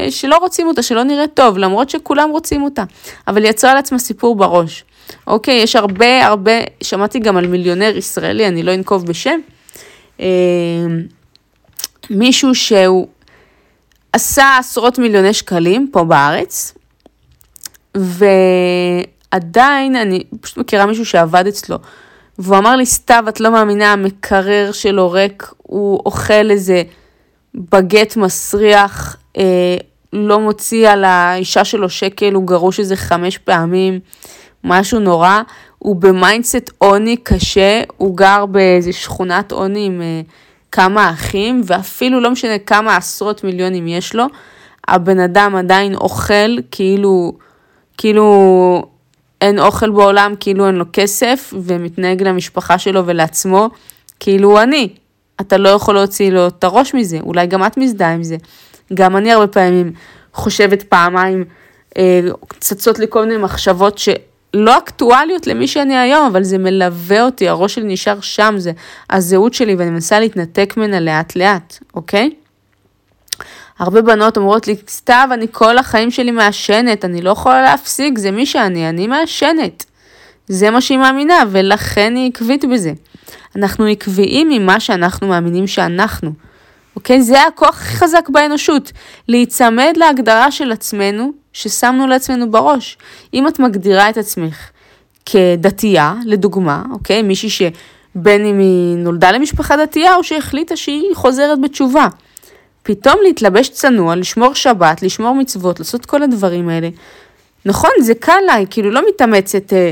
שלא 0.10 0.38
רוצים 0.38 0.68
אותה, 0.68 0.82
שלא 0.82 1.04
נראית 1.04 1.34
טוב, 1.34 1.58
למרות 1.58 1.90
שכולם 1.90 2.30
רוצים 2.30 2.64
אותה, 2.64 2.84
אבל 3.28 3.44
היא 3.44 3.50
יצרה 3.50 3.74
לעצמה 3.74 4.00
סיפור 4.00 4.36
בראש. 4.36 4.84
אוקיי, 5.28 5.56
יש 5.56 5.76
הרבה 5.76 6.26
הרבה, 6.26 6.52
שמעתי 6.84 7.20
גם 7.20 7.38
על 7.38 7.48
מיליונר 7.48 7.98
ישראלי, 7.98 8.48
אני 8.48 8.64
לא 8.64 8.74
אנקוב 8.74 9.06
בשם, 9.06 9.40
אה, 10.20 10.26
מישהו 12.10 12.56
שהוא 12.56 13.08
עשה 14.14 14.58
עשרות 14.58 15.00
מיליוני 15.00 15.34
שקלים 15.34 15.90
פה 15.92 16.04
בארץ, 16.04 16.74
ועדיין 19.34 19.96
אני 19.96 20.24
פשוט 20.42 20.58
מכירה 20.58 20.86
מישהו 20.86 21.06
שעבד 21.06 21.48
אצלו, 21.48 21.78
והוא 22.40 22.58
אמר 22.58 22.76
לי, 22.76 22.86
סתיו, 22.86 23.24
את 23.30 23.40
לא 23.40 23.52
מאמינה, 23.52 23.94
המקרר 23.94 24.72
שלו 24.72 25.12
ריק, 25.12 25.52
הוא 25.58 26.02
אוכל 26.06 26.52
איזה 26.52 26.84
בגט 27.56 28.16
מסריח, 28.16 29.18
אה, 29.38 29.78
לא 30.14 30.40
מוציא 30.40 30.90
על 30.90 31.04
האישה 31.04 31.66
שלו 31.66 31.90
שקל, 31.90 32.34
הוא 32.34 32.48
גרוש 32.48 32.80
איזה 32.80 32.96
חמש 32.96 33.38
פעמים. 33.38 34.00
משהו 34.64 35.00
נורא, 35.00 35.42
הוא 35.78 35.96
ב 35.96 36.05
mindset 36.05 36.72
עוני 36.78 37.18
קשה, 37.18 37.82
הוא 37.98 38.18
גר 38.18 38.46
באיזה 38.46 38.94
שכונת 38.94 39.52
עוני 39.52 39.86
עם 39.86 40.02
אה, 40.02 40.22
כמה 40.72 41.10
אחים, 41.10 41.62
ואפילו 41.66 42.20
לא 42.20 42.32
משנה 42.32 42.60
כמה 42.60 42.96
עשרות 42.96 43.44
מיליונים 43.44 43.88
יש 43.88 44.16
לו, 44.16 44.26
הבן 44.88 45.20
אדם 45.20 45.56
עדיין 45.56 45.96
אוכל 45.96 46.58
כאילו, 46.72 47.34
כאילו 47.98 48.84
אין 49.42 49.60
אוכל 49.60 49.90
בעולם, 49.90 50.34
כאילו 50.40 50.68
אין 50.68 50.76
לו 50.76 50.86
כסף, 50.94 51.54
ומתנהג 51.64 52.24
למשפחה 52.24 52.78
שלו 52.78 53.06
ולעצמו, 53.06 53.70
כאילו 54.20 54.50
הוא 54.50 54.60
עני. 54.60 54.90
אתה 55.42 55.58
לא 55.58 55.70
יכול 55.70 55.96
להוציא 55.96 56.32
לו 56.32 56.48
את 56.48 56.64
הראש 56.64 56.94
מזה, 56.94 57.18
אולי 57.22 57.48
גם 57.48 57.66
את 57.66 57.78
מזדהה 57.78 58.14
עם 58.14 58.24
זה. 58.24 58.38
גם 58.94 59.18
אני 59.18 59.32
הרבה 59.32 59.48
פעמים 59.48 59.92
חושבת 60.34 60.84
פעמיים, 60.84 61.46
אה, 61.98 62.20
צצות 62.60 63.00
לי 63.00 63.06
כל 63.10 63.26
מיני 63.26 63.38
מחשבות 63.38 63.98
שלא 63.98 64.78
אקטואליות 64.78 65.48
למי 65.48 65.68
שאני 65.68 65.98
היום, 65.98 66.26
אבל 66.26 66.44
זה 66.44 66.58
מלווה 66.58 67.22
אותי, 67.22 67.50
הראש 67.50 67.76
שלי 67.76 67.94
נשאר 67.94 68.22
שם, 68.22 68.56
זה 68.58 68.72
הזהות 69.10 69.54
שלי, 69.54 69.76
ואני 69.76 69.90
מנסה 69.90 70.20
להתנתק 70.20 70.74
ממנה 70.78 71.00
לאט 71.00 71.36
לאט, 71.36 71.78
אוקיי? 71.96 72.30
הרבה 73.80 74.02
בנות 74.02 74.38
אומרות 74.38 74.68
לי, 74.68 74.76
סתיו, 74.88 75.30
אני 75.34 75.46
כל 75.52 75.78
החיים 75.78 76.12
שלי 76.12 76.32
מעשנת, 76.32 77.06
אני 77.06 77.22
לא 77.22 77.30
יכולה 77.30 77.62
להפסיק, 77.62 78.18
זה 78.18 78.32
מי 78.32 78.46
שאני, 78.46 78.90
אני 78.90 79.08
מעשנת. 79.08 79.86
זה 80.48 80.70
מה 80.70 80.82
שהיא 80.82 80.98
מאמינה, 80.98 81.44
ולכן 81.50 82.16
היא 82.16 82.32
עקבית 82.32 82.66
בזה. 82.66 82.94
אנחנו 83.56 83.86
עקביים 83.86 84.50
ממה 84.50 84.80
שאנחנו 84.80 85.28
מאמינים 85.28 85.68
שאנחנו. 85.68 86.32
אוקיי? 86.96 87.22
זה 87.22 87.42
הכוח 87.42 87.70
הכי 87.70 87.96
חזק 87.96 88.30
באנושות, 88.30 88.92
להיצמד 89.28 89.94
להגדרה 89.98 90.52
של 90.52 90.72
עצמנו, 90.72 91.32
ששמנו 91.54 92.08
לעצמנו 92.08 92.52
בראש. 92.52 92.98
אם 93.34 93.48
את 93.48 93.60
מגדירה 93.60 94.10
את 94.10 94.18
עצמך 94.18 94.70
כדתייה, 95.26 96.14
לדוגמה, 96.26 96.84
אוקיי? 96.92 97.22
מישהי 97.22 97.50
שבין 97.50 98.46
אם 98.46 98.60
היא 98.60 98.98
נולדה 98.98 99.32
למשפחה 99.32 99.78
דתייה 99.78 100.16
או 100.16 100.24
שהחליטה 100.24 100.76
שהיא 100.76 101.16
חוזרת 101.16 101.62
בתשובה. 101.62 102.08
פתאום 102.84 103.16
להתלבש 103.24 103.70
צנוע, 103.70 104.16
לשמור 104.16 104.56
שבת, 104.56 105.02
לשמור 105.02 105.36
מצוות, 105.36 105.80
לעשות 105.80 106.06
כל 106.06 106.24
הדברים 106.24 106.70
האלה. 106.70 106.90
נכון, 107.66 107.92
זה 108.02 108.14
קל 108.16 108.40
לה, 108.46 108.54
היא 108.54 108.68
כאילו 108.70 108.92
לא 108.92 109.02
מתאמצת, 109.10 109.74
אה, 109.74 109.92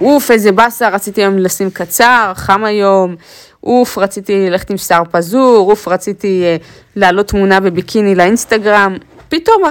אוף, 0.00 0.30
איזה 0.30 0.52
באסה, 0.52 0.88
רציתי 0.88 1.20
היום 1.20 1.38
לשים 1.38 1.70
קצר, 1.70 2.32
חם 2.34 2.64
היום, 2.64 3.16
אוף, 3.64 3.98
רציתי 3.98 4.50
ללכת 4.50 4.70
עם 4.70 4.76
שיער 4.76 5.02
פזור, 5.10 5.70
אוף, 5.70 5.88
רציתי 5.88 6.42
אה, 6.44 6.56
להעלות 6.96 7.28
תמונה 7.28 7.60
בביקיני 7.60 8.14
לאינסטגרם, 8.14 8.96
פתאום 9.28 9.62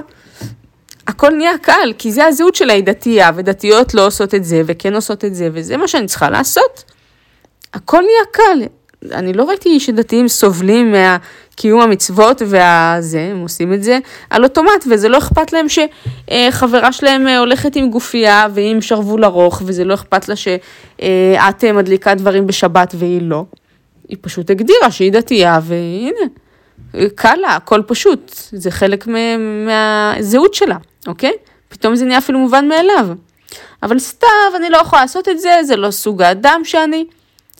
הכל 1.08 1.30
נהיה 1.30 1.58
קל, 1.58 1.94
כי 1.98 2.12
זה 2.12 2.26
הזהות 2.26 2.56
שלה, 2.56 2.74
היא 2.74 2.84
דתייה, 2.84 3.32
ודתיות 3.36 3.94
לא 3.94 4.08
עושות 4.08 4.36
את 4.36 4.44
זה, 4.44 4.62
וכן 4.66 4.96
עושות 4.96 5.26
את 5.26 5.36
זה, 5.36 5.50
וזה 5.54 5.78
מה 5.78 5.88
שאני 5.88 6.08
צריכה 6.08 6.30
לעשות. 6.30 6.84
הכל 7.74 8.02
נהיה 8.02 8.26
קל. 8.32 8.66
אני 9.12 9.34
לא 9.34 9.44
ראיתי 9.44 9.80
שדתיים 9.80 10.28
סובלים 10.28 10.96
מהקיום 11.60 11.82
המצוות 11.82 12.42
והזה, 12.46 13.22
הם 13.32 13.42
עושים 13.42 13.74
את 13.74 13.84
זה 13.84 14.00
על 14.30 14.44
אוטומט, 14.44 14.86
וזה 14.90 15.10
לא 15.10 15.18
אכפת 15.18 15.54
להם 15.54 15.66
שחברה 15.70 16.92
שלהם 16.92 17.28
הולכת 17.28 17.76
עם 17.76 17.90
גופייה 17.90 18.48
והיא 18.54 18.72
עם 18.72 18.82
שרוול 18.82 19.26
ארוך, 19.26 19.62
וזה 19.66 19.84
לא 19.84 19.94
אכפת 19.94 20.30
לה 20.30 20.36
שאת 20.36 21.64
מדליקה 21.64 22.16
דברים 22.16 22.48
בשבת 22.48 22.96
והיא 22.98 23.22
לא. 23.22 23.46
היא 24.08 24.18
פשוט 24.22 24.50
הגדירה 24.50 24.92
שהיא 24.92 25.12
דתייה, 25.12 25.60
והנה, 25.64 26.26
קל 27.16 27.36
לה, 27.36 27.56
הכל 27.56 27.82
פשוט, 27.88 28.32
זה 28.52 28.72
חלק 28.72 29.08
מהזהות 29.66 30.54
שלה, 30.54 30.78
אוקיי? 31.08 31.34
פתאום 31.70 31.96
זה 31.96 32.06
נהיה 32.06 32.18
אפילו 32.18 32.40
מובן 32.40 32.68
מאליו. 32.68 33.08
אבל 33.84 34.00
סתיו, 34.00 34.56
אני 34.56 34.70
לא 34.70 34.78
יכולה 34.78 35.02
לעשות 35.02 35.30
את 35.30 35.40
זה, 35.40 35.60
זה 35.64 35.76
לא 35.76 35.92
סוג 35.92 36.22
האדם 36.22 36.62
שאני. 36.64 37.06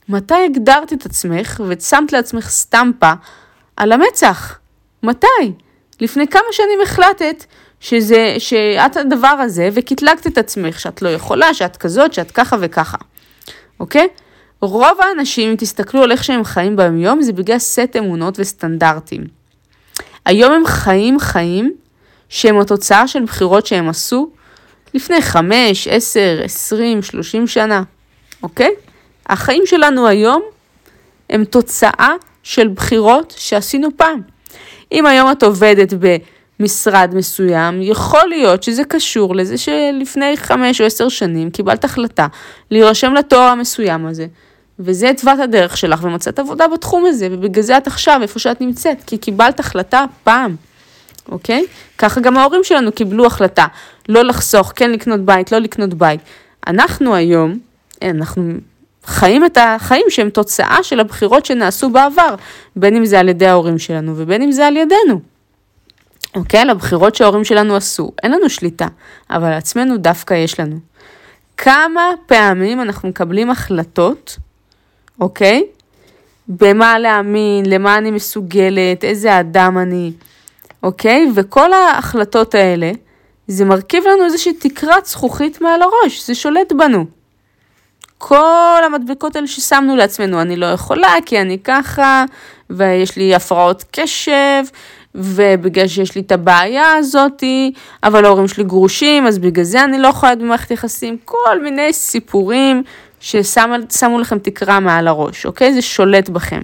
מתי 0.10 0.46
הגדרת 0.46 0.94
את 0.94 1.06
עצמך 1.06 1.62
ושמת 1.68 2.14
לעצמך 2.14 2.50
סטמפה 2.50 3.12
על 3.80 3.92
המצח? 3.92 4.60
מתי? 5.04 5.28
לפני 6.02 6.28
כמה 6.28 6.42
שנים 6.52 6.80
החלטת 6.84 7.46
שזה, 7.80 8.36
שאת 8.38 8.98
הדבר 8.98 9.28
הזה 9.28 9.70
וקטלגת 9.74 10.28
את 10.28 10.38
עצמך, 10.38 10.80
שאת 10.80 11.02
לא 11.02 11.10
יכולה, 11.10 11.54
שאת 11.54 11.78
כזאת, 11.78 12.14
שאת 12.14 12.32
ככה 12.32 12.58
וככה, 12.60 12.98
אוקיי? 13.80 14.08
רוב 14.62 15.02
האנשים, 15.02 15.50
אם 15.50 15.56
תסתכלו 15.56 16.04
על 16.04 16.12
איך 16.12 16.24
שהם 16.24 16.44
חיים 16.44 16.76
ביום-יום, 16.76 17.22
זה 17.22 17.34
בגלל 17.34 17.60
סט 17.60 17.96
אמונות 17.98 18.36
וסטנדרטים. 18.40 19.24
היום 20.26 20.54
הם 20.54 20.66
חיים 20.66 21.20
חיים 21.20 21.74
שהם 22.30 22.60
התוצאה 22.60 23.08
של 23.08 23.24
בחירות 23.24 23.66
שהם 23.66 23.90
עשו 23.90 24.30
לפני 24.94 25.22
5, 25.22 25.88
10, 25.88 26.20
20, 26.44 27.02
30 27.02 27.48
שנה, 27.48 27.84
אוקיי? 28.44 28.72
החיים 29.26 29.64
שלנו 29.66 30.08
היום 30.08 30.42
הם 31.30 31.46
תוצאה 31.46 32.10
של 32.44 32.68
בחירות 32.68 33.34
שעשינו 33.38 33.88
פעם. 33.96 34.22
אם 34.92 35.06
היום 35.06 35.32
את 35.32 35.44
עובדת 35.44 35.94
במשרד 36.60 37.12
מסוים, 37.16 37.82
יכול 37.82 38.30
להיות 38.30 38.64
שזה 38.64 38.84
קשור 38.84 39.36
לזה 39.36 39.58
שלפני 39.58 40.38
חמש 40.38 40.82
או 40.82 40.86
עשר 40.86 41.10
שנים 41.10 41.50
קיבלת 41.50 41.86
החלטה 41.86 42.28
להירשם 42.72 43.14
לתואר 43.14 43.42
המסוים 43.42 44.06
הזה, 44.06 44.28
וזה 44.80 45.10
התוות 45.10 45.40
הדרך 45.40 45.78
שלך 45.78 46.04
ומצאת 46.04 46.40
עבודה 46.40 46.68
בתחום 46.68 47.06
הזה, 47.06 47.28
ובגלל 47.32 47.64
זה 47.64 47.78
את 47.78 47.88
עכשיו 47.88 48.20
איפה 48.22 48.40
שאת 48.40 48.62
נמצאת, 48.62 49.04
כי 49.08 49.18
קיבלת 49.18 49.60
החלטה 49.60 50.06
פעם, 50.24 50.56
אוקיי? 51.32 51.66
ככה 51.98 52.22
גם 52.22 52.38
ההורים 52.38 52.64
שלנו 52.64 52.92
קיבלו 52.92 53.26
החלטה, 53.26 53.66
לא 54.10 54.24
לחסוך, 54.24 54.74
כן 54.76 54.92
לקנות 54.92 55.20
בית, 55.20 55.52
לא 55.52 55.58
לקנות 55.58 55.94
בית. 55.94 56.20
אנחנו 56.68 57.16
היום, 57.16 57.60
אנחנו 58.04 58.54
חיים 59.06 59.46
את 59.46 59.58
החיים 59.62 60.06
שהם 60.10 60.30
תוצאה 60.30 60.84
של 60.84 61.00
הבחירות 61.00 61.46
שנעשו 61.46 61.90
בעבר, 61.90 62.36
בין 62.76 62.96
אם 62.96 63.06
זה 63.06 63.20
על 63.20 63.30
ידי 63.30 63.48
ההורים 63.48 63.78
שלנו 63.78 64.14
ובין 64.16 64.42
אם 64.42 64.52
זה 64.52 64.68
על 64.68 64.78
ידינו. 64.78 65.20
אוקיי? 66.36 66.60
על 66.60 66.70
הבחירות 66.70 67.16
שההורים 67.16 67.44
שלנו 67.44 67.76
עשו, 67.76 68.12
אין 68.24 68.32
לנו 68.32 68.50
שליטה, 68.50 68.88
אבל 69.30 69.48
על 69.48 69.54
עצמנו 69.54 69.98
דווקא 69.98 70.34
יש 70.34 70.60
לנו. 70.60 70.80
כמה 71.58 72.02
פעמים 72.26 72.82
אנחנו 72.82 73.10
מקבלים 73.10 73.50
החלטות, 73.50 74.38
אוקיי? 75.22 75.64
במה 76.48 77.00
להאמין, 77.00 77.66
למה 77.66 77.98
אני 77.98 78.12
מסוגלת, 78.12 79.04
איזה 79.04 79.40
אדם 79.40 79.78
אני, 79.78 80.12
אוקיי? 80.84 81.28
וכל 81.36 81.74
ההחלטות 81.74 82.56
האלה, 82.56 82.92
זה 83.48 83.66
מרכיב 83.66 84.04
לנו 84.08 84.26
איזושהי 84.26 84.54
תקרת 84.54 85.06
זכוכית 85.06 85.62
מעל 85.62 85.82
הראש, 85.82 86.28
זה 86.28 86.36
שולט 86.36 86.72
בנו. 86.72 87.06
כל 88.22 88.82
המדבקות 88.86 89.36
האלה 89.36 89.48
ששמנו 89.48 89.96
לעצמנו, 89.96 90.42
אני 90.42 90.56
לא 90.56 90.66
יכולה 90.66 91.14
כי 91.26 91.42
אני 91.42 91.58
ככה, 91.64 92.26
ויש 92.70 93.18
לי 93.18 93.36
הפרעות 93.36 93.84
קשב, 93.92 94.64
ובגלל 95.16 95.88
שיש 95.88 96.16
לי 96.16 96.22
את 96.22 96.32
הבעיה 96.32 96.94
הזאתי, 96.98 97.72
אבל 98.04 98.26
ההורים 98.26 98.48
שלי 98.48 98.64
גרושים, 98.64 99.28
אז 99.28 99.40
בגלל 99.40 99.64
זה 99.64 99.84
אני 99.84 100.00
לא 100.00 100.08
יכולה 100.08 100.32
להיות 100.32 100.42
במערכת 100.42 100.72
יחסים, 100.72 101.18
כל 101.26 101.64
מיני 101.64 101.94
סיפורים 101.94 102.84
ששמו 103.20 104.20
לכם 104.20 104.40
תקרה 104.40 104.80
מעל 104.80 105.08
הראש, 105.08 105.46
אוקיי? 105.46 105.74
זה 105.74 105.82
שולט 105.82 106.30
בכם. 106.30 106.62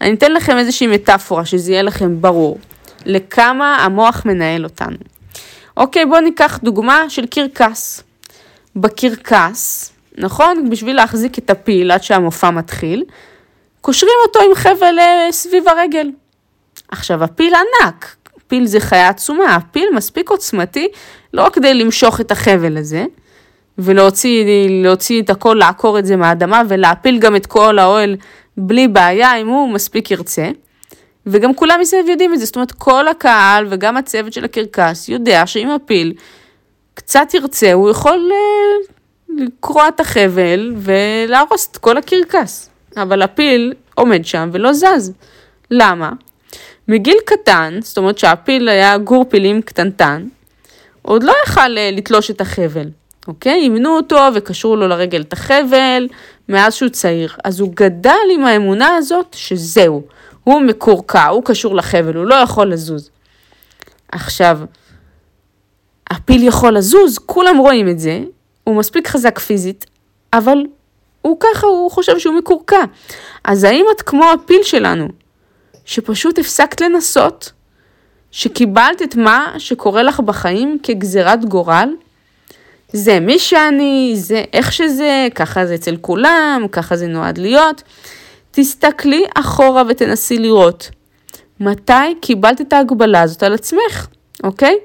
אני 0.00 0.14
אתן 0.14 0.32
לכם 0.32 0.58
איזושהי 0.58 0.86
מטאפורה, 0.86 1.44
שזה 1.44 1.72
יהיה 1.72 1.82
לכם 1.82 2.20
ברור, 2.20 2.58
לכמה 3.06 3.76
המוח 3.76 4.22
מנהל 4.24 4.64
אותנו. 4.64 4.96
אוקיי, 5.76 6.06
בואו 6.06 6.20
ניקח 6.20 6.58
דוגמה 6.62 7.10
של 7.10 7.26
קרקס. 7.26 8.02
בקרקס, 8.76 9.91
נכון? 10.18 10.70
בשביל 10.70 10.96
להחזיק 10.96 11.38
את 11.38 11.50
הפיל 11.50 11.90
עד 11.90 12.02
שהמופע 12.02 12.50
מתחיל, 12.50 13.04
קושרים 13.80 14.14
אותו 14.26 14.40
עם 14.40 14.54
חבל 14.54 14.98
אה, 14.98 15.28
סביב 15.30 15.68
הרגל. 15.68 16.10
עכשיו, 16.88 17.24
הפיל 17.24 17.54
ענק, 17.54 18.16
פיל 18.46 18.66
זה 18.66 18.80
חיה 18.80 19.08
עצומה, 19.08 19.54
הפיל 19.54 19.88
מספיק 19.94 20.30
עוצמתי 20.30 20.88
לא 21.34 21.42
רק 21.42 21.54
כדי 21.54 21.74
למשוך 21.74 22.20
את 22.20 22.30
החבל 22.30 22.76
הזה, 22.76 23.04
ולהוציא 23.78 25.22
את 25.22 25.30
הכל, 25.30 25.56
לעקור 25.58 25.98
את 25.98 26.06
זה 26.06 26.16
מהאדמה 26.16 26.62
ולהפיל 26.68 27.18
גם 27.18 27.36
את 27.36 27.46
כל 27.46 27.78
האוהל 27.78 28.16
בלי 28.56 28.88
בעיה, 28.88 29.36
אם 29.36 29.48
הוא 29.48 29.72
מספיק 29.72 30.10
ירצה. 30.10 30.50
וגם 31.26 31.54
כולם 31.54 31.78
מסביב 31.80 32.08
יודעים 32.08 32.34
את 32.34 32.38
זה, 32.38 32.46
זאת 32.46 32.56
אומרת 32.56 32.72
כל 32.72 33.08
הקהל 33.08 33.66
וגם 33.70 33.96
הצוות 33.96 34.32
של 34.32 34.44
הקרקס 34.44 35.08
יודע 35.08 35.46
שאם 35.46 35.70
הפיל 35.70 36.12
קצת 36.94 37.34
ירצה, 37.34 37.72
הוא 37.72 37.90
יכול 37.90 38.30
אה, 38.32 38.92
לקרוע 39.38 39.88
את 39.88 40.00
החבל 40.00 40.74
ולהרוס 40.76 41.68
את 41.72 41.76
כל 41.76 41.96
הקרקס. 41.96 42.70
אבל 42.96 43.22
הפיל 43.22 43.74
עומד 43.94 44.24
שם 44.24 44.50
ולא 44.52 44.72
זז. 44.72 45.12
למה? 45.70 46.12
מגיל 46.88 47.16
קטן, 47.24 47.78
זאת 47.82 47.98
אומרת 47.98 48.18
שהפיל 48.18 48.68
היה 48.68 48.98
גור 48.98 49.24
פילים 49.28 49.62
קטנטן, 49.62 50.26
עוד 51.02 51.22
לא 51.22 51.34
יכל 51.44 51.78
אה, 51.78 51.90
לתלוש 51.92 52.30
את 52.30 52.40
החבל, 52.40 52.88
אוקיי? 53.28 53.60
אימנו 53.60 53.96
אותו 53.96 54.28
וקשרו 54.34 54.76
לו 54.76 54.88
לרגל 54.88 55.20
את 55.20 55.32
החבל 55.32 56.08
מאז 56.48 56.74
שהוא 56.74 56.88
צעיר. 56.88 57.36
אז 57.44 57.60
הוא 57.60 57.70
גדל 57.74 58.18
עם 58.34 58.44
האמונה 58.44 58.96
הזאת 58.96 59.26
שזהו, 59.38 60.02
הוא 60.44 60.62
מקורקע, 60.62 61.26
הוא 61.26 61.44
קשור 61.44 61.74
לחבל, 61.74 62.16
הוא 62.16 62.24
לא 62.24 62.34
יכול 62.34 62.72
לזוז. 62.72 63.10
עכשיו, 64.12 64.58
הפיל 66.10 66.42
יכול 66.42 66.76
לזוז, 66.76 67.18
כולם 67.18 67.58
רואים 67.58 67.88
את 67.88 67.98
זה, 67.98 68.20
הוא 68.64 68.76
מספיק 68.76 69.08
חזק 69.08 69.38
פיזית, 69.38 69.86
אבל 70.32 70.58
הוא 71.22 71.36
ככה, 71.40 71.66
הוא 71.66 71.90
חושב 71.90 72.18
שהוא 72.18 72.34
מקורקע. 72.34 72.84
אז 73.44 73.64
האם 73.64 73.86
את 73.96 74.02
כמו 74.02 74.24
הפיל 74.30 74.62
שלנו, 74.62 75.08
שפשוט 75.84 76.38
הפסקת 76.38 76.80
לנסות, 76.80 77.52
שקיבלת 78.30 79.02
את 79.02 79.16
מה 79.16 79.54
שקורה 79.58 80.02
לך 80.02 80.20
בחיים 80.20 80.78
כגזירת 80.82 81.44
גורל? 81.44 81.88
זה 82.92 83.20
מי 83.20 83.38
שאני, 83.38 84.12
זה 84.16 84.44
איך 84.52 84.72
שזה, 84.72 85.28
ככה 85.34 85.66
זה 85.66 85.74
אצל 85.74 85.96
כולם, 86.00 86.66
ככה 86.72 86.96
זה 86.96 87.06
נועד 87.06 87.38
להיות. 87.38 87.82
תסתכלי 88.50 89.24
אחורה 89.34 89.82
ותנסי 89.88 90.38
לראות 90.38 90.90
מתי 91.60 92.14
קיבלת 92.20 92.60
את 92.60 92.72
ההגבלה 92.72 93.22
הזאת 93.22 93.42
על 93.42 93.54
עצמך, 93.54 94.06
אוקיי? 94.44 94.76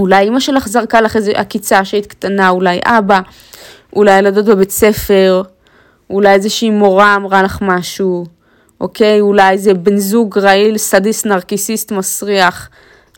אולי 0.00 0.28
אמא 0.28 0.40
שלך 0.40 0.68
זרקה 0.68 1.00
לך 1.00 1.16
איזו 1.16 1.32
עקיצה 1.34 1.84
שהיית 1.84 2.06
קטנה, 2.06 2.48
אולי 2.48 2.80
אבא, 2.84 3.20
אולי 3.96 4.18
ילדות 4.18 4.44
בבית 4.44 4.70
ספר, 4.70 5.42
אולי 6.10 6.32
איזושהי 6.32 6.70
מורה 6.70 7.16
אמרה 7.16 7.42
לך 7.42 7.58
משהו, 7.62 8.26
אוקיי? 8.80 9.20
אולי 9.20 9.50
איזה 9.50 9.74
בן 9.74 9.96
זוג 9.96 10.38
רעיל, 10.38 10.78
סדיסט, 10.78 11.26
נרקיסיסט, 11.26 11.92
מסריח, 11.92 12.68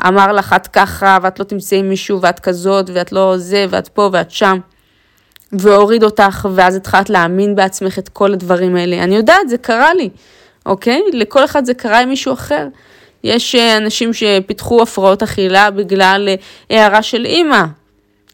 אמר 0.07 0.33
לך 0.33 0.53
את 0.57 0.67
ככה, 0.67 1.19
ואת 1.23 1.39
לא 1.39 1.45
תמצאי 1.45 1.83
מישהו, 1.83 2.21
ואת 2.21 2.41
כזאת, 2.41 2.91
ואת 2.95 3.13
לא 3.13 3.35
זה, 3.37 3.67
ואת 3.71 3.89
פה, 3.89 4.11
ואת 4.13 4.31
שם, 4.31 4.59
והוריד 5.53 6.05
אותך, 6.05 6.49
ואז 6.55 6.77
התחלת 6.77 7.11
להאמין 7.11 7.55
בעצמך 7.55 7.99
את 7.99 8.09
כל 8.09 8.33
הדברים 8.33 8.77
האלה. 8.77 9.05
אני 9.05 9.17
יודעת, 9.17 9.49
זה 9.49 9.59
קרה 9.59 9.95
לי, 9.95 10.09
אוקיי? 10.67 11.03
לכל 11.13 11.45
אחד 11.45 11.65
זה 11.65 11.75
קרה 11.75 12.01
עם 12.01 12.09
מישהו 12.09 12.33
אחר. 12.33 12.67
יש 13.25 13.55
אה, 13.55 13.77
אנשים 13.77 14.13
שפיתחו 14.13 14.83
הפרעות 14.83 15.23
אכילה 15.23 15.71
בגלל 15.71 16.29
אה, 16.29 16.35
הערה 16.71 17.03
של 17.03 17.25
אימא, 17.25 17.65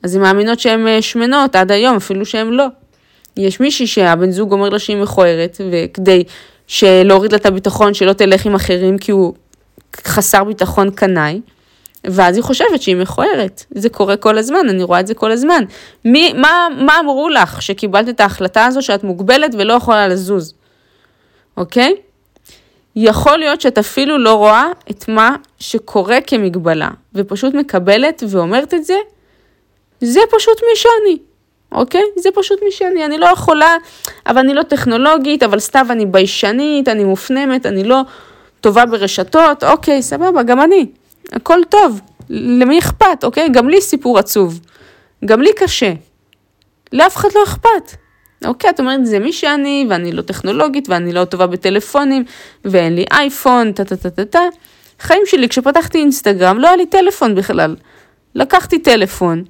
אז 0.02 0.14
הן 0.14 0.22
מאמינות 0.22 0.60
שהן 0.60 0.86
אה, 0.86 1.02
שמנות 1.02 1.56
עד 1.56 1.72
היום, 1.72 1.96
אפילו 1.96 2.26
שהן 2.26 2.48
לא. 2.48 2.66
יש 3.36 3.60
מישהי 3.60 3.86
שהבן 3.86 4.30
זוג 4.30 4.52
אומר 4.52 4.68
לה 4.68 4.78
שהיא 4.78 4.96
מכוערת, 4.96 5.60
וכדי 5.70 6.24
להוריד 6.84 7.32
לה 7.32 7.38
את 7.38 7.46
הביטחון, 7.46 7.94
שלא 7.94 8.12
תלך 8.12 8.46
עם 8.46 8.54
אחרים 8.54 8.98
כי 8.98 9.12
הוא 9.12 9.34
חסר 9.96 10.44
ביטחון 10.44 10.90
קנאי, 10.90 11.40
ואז 12.04 12.36
היא 12.36 12.44
חושבת 12.44 12.82
שהיא 12.82 12.96
מכוערת. 12.96 13.64
זה 13.70 13.88
קורה 13.88 14.16
כל 14.16 14.38
הזמן, 14.38 14.68
אני 14.68 14.82
רואה 14.82 15.00
את 15.00 15.06
זה 15.06 15.14
כל 15.14 15.32
הזמן. 15.32 15.64
מי, 16.04 16.32
מה, 16.32 16.68
מה 16.76 17.00
אמרו 17.00 17.28
לך 17.28 17.62
שקיבלת 17.62 18.08
את 18.08 18.20
ההחלטה 18.20 18.66
הזו 18.66 18.82
שאת 18.82 19.04
מוגבלת 19.04 19.54
ולא 19.58 19.72
יכולה 19.72 20.08
לזוז, 20.08 20.54
אוקיי? 21.56 21.94
יכול 23.00 23.38
להיות 23.38 23.60
שאת 23.60 23.78
אפילו 23.78 24.18
לא 24.18 24.34
רואה 24.34 24.66
את 24.90 25.08
מה 25.08 25.36
שקורה 25.58 26.18
כמגבלה, 26.26 26.88
ופשוט 27.14 27.54
מקבלת 27.54 28.22
ואומרת 28.28 28.74
את 28.74 28.84
זה, 28.84 28.96
זה 30.00 30.20
פשוט 30.30 30.60
מי 30.62 30.76
שאני, 30.76 31.18
אוקיי? 31.72 32.02
זה 32.16 32.28
פשוט 32.34 32.58
מי 32.62 32.70
שאני. 32.70 33.04
אני 33.04 33.18
לא 33.18 33.26
יכולה, 33.26 33.76
אבל 34.26 34.38
אני 34.38 34.54
לא 34.54 34.62
טכנולוגית, 34.62 35.42
אבל 35.42 35.58
סתיו 35.58 35.86
אני 35.90 36.06
ביישנית, 36.06 36.88
אני 36.88 37.04
מופנמת, 37.04 37.66
אני 37.66 37.84
לא 37.84 38.00
טובה 38.60 38.86
ברשתות, 38.86 39.64
אוקיי, 39.64 40.02
סבבה, 40.02 40.42
גם 40.42 40.60
אני. 40.60 40.86
הכל 41.32 41.60
טוב, 41.68 42.00
למי 42.30 42.78
אכפת, 42.78 43.24
אוקיי? 43.24 43.48
גם 43.48 43.68
לי 43.68 43.80
סיפור 43.80 44.18
עצוב. 44.18 44.60
גם 45.24 45.42
לי 45.42 45.52
קשה. 45.56 45.92
לאף 46.92 47.16
אחד 47.16 47.28
לא 47.34 47.44
אכפת. 47.44 47.96
אוקיי, 48.44 48.70
את 48.70 48.80
אומרת, 48.80 49.06
זה 49.06 49.18
מי 49.18 49.32
שאני, 49.32 49.86
ואני 49.90 50.12
לא 50.12 50.22
טכנולוגית, 50.22 50.88
ואני 50.88 51.12
לא 51.12 51.24
טובה 51.24 51.46
בטלפונים, 51.46 52.24
ואין 52.64 52.94
לי 52.94 53.04
אייפון, 53.10 53.72
טה 53.72 53.84
טה 53.84 53.96
טה 53.96 54.10
טה 54.10 54.24
טה. 54.24 54.42
חיים 55.00 55.22
שלי, 55.26 55.48
כשפתחתי 55.48 55.98
אינסטגרם, 55.98 56.58
לא 56.58 56.66
היה 56.66 56.76
לי 56.76 56.86
טלפון 56.86 57.34
בכלל. 57.34 57.76
לקחתי 58.34 58.78
טלפון 58.78 59.44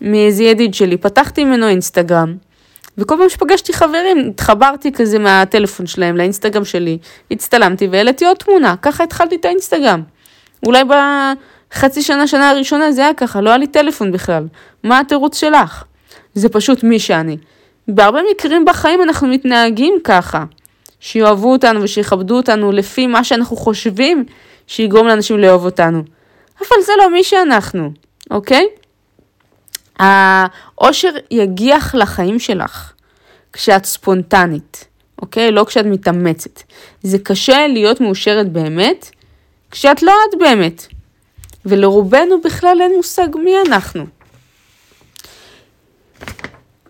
מאיזה 0.00 0.44
ידיד 0.44 0.74
שלי, 0.74 0.96
פתחתי 0.96 1.44
ממנו 1.44 1.68
אינסטגרם, 1.68 2.34
וכל 2.98 3.16
פעם 3.18 3.28
שפגשתי 3.28 3.72
חברים, 3.72 4.28
התחברתי 4.28 4.92
כזה 4.92 5.18
מהטלפון 5.18 5.86
שלהם 5.86 6.16
לאינסטגרם 6.16 6.64
שלי, 6.64 6.98
הצטלמתי 7.30 7.88
והעליתי 7.90 8.26
עוד 8.26 8.36
תמונה, 8.36 8.74
ככה 8.82 9.04
התחלתי 9.04 9.36
את 9.36 9.44
האינסטגרם. 9.44 10.02
אולי 10.66 10.82
בחצי 11.72 12.02
שנה, 12.02 12.26
שנה 12.26 12.50
הראשונה 12.50 12.92
זה 12.92 13.02
היה 13.02 13.14
ככה, 13.14 13.40
לא 13.40 13.50
היה 13.50 13.58
לי 13.58 13.66
טלפון 13.66 14.12
בכלל. 14.12 14.46
מה 14.82 15.00
התירוץ 15.00 15.40
שלך? 15.40 15.84
זה 16.34 16.48
פשוט 16.48 16.82
מי 16.82 16.98
שאני. 16.98 17.36
בהרבה 17.88 18.20
מקרים 18.30 18.64
בחיים 18.64 19.02
אנחנו 19.02 19.28
מתנהגים 19.28 19.94
ככה, 20.04 20.44
שיאהבו 21.00 21.52
אותנו 21.52 21.82
ושיכבדו 21.82 22.36
אותנו 22.36 22.72
לפי 22.72 23.06
מה 23.06 23.24
שאנחנו 23.24 23.56
חושבים 23.56 24.24
שיגרום 24.66 25.06
לאנשים 25.06 25.38
לאהוב 25.38 25.64
אותנו. 25.64 26.02
אבל 26.58 26.82
זה 26.86 26.92
לא 26.98 27.10
מי 27.10 27.24
שאנחנו, 27.24 27.90
אוקיי? 28.30 28.66
האושר 29.98 31.10
יגיח 31.30 31.94
לחיים 31.94 32.38
שלך 32.38 32.92
כשאת 33.52 33.84
ספונטנית, 33.84 34.84
אוקיי? 35.22 35.50
לא 35.50 35.64
כשאת 35.64 35.86
מתאמצת. 35.86 36.62
זה 37.02 37.18
קשה 37.18 37.66
להיות 37.68 38.00
מאושרת 38.00 38.52
באמת 38.52 39.10
כשאת 39.70 40.02
לא 40.02 40.12
את 40.30 40.38
באמת. 40.38 40.86
ולרובנו 41.66 42.40
בכלל 42.40 42.78
אין 42.80 42.92
מושג 42.96 43.28
מי 43.44 43.52
אנחנו. 43.66 44.06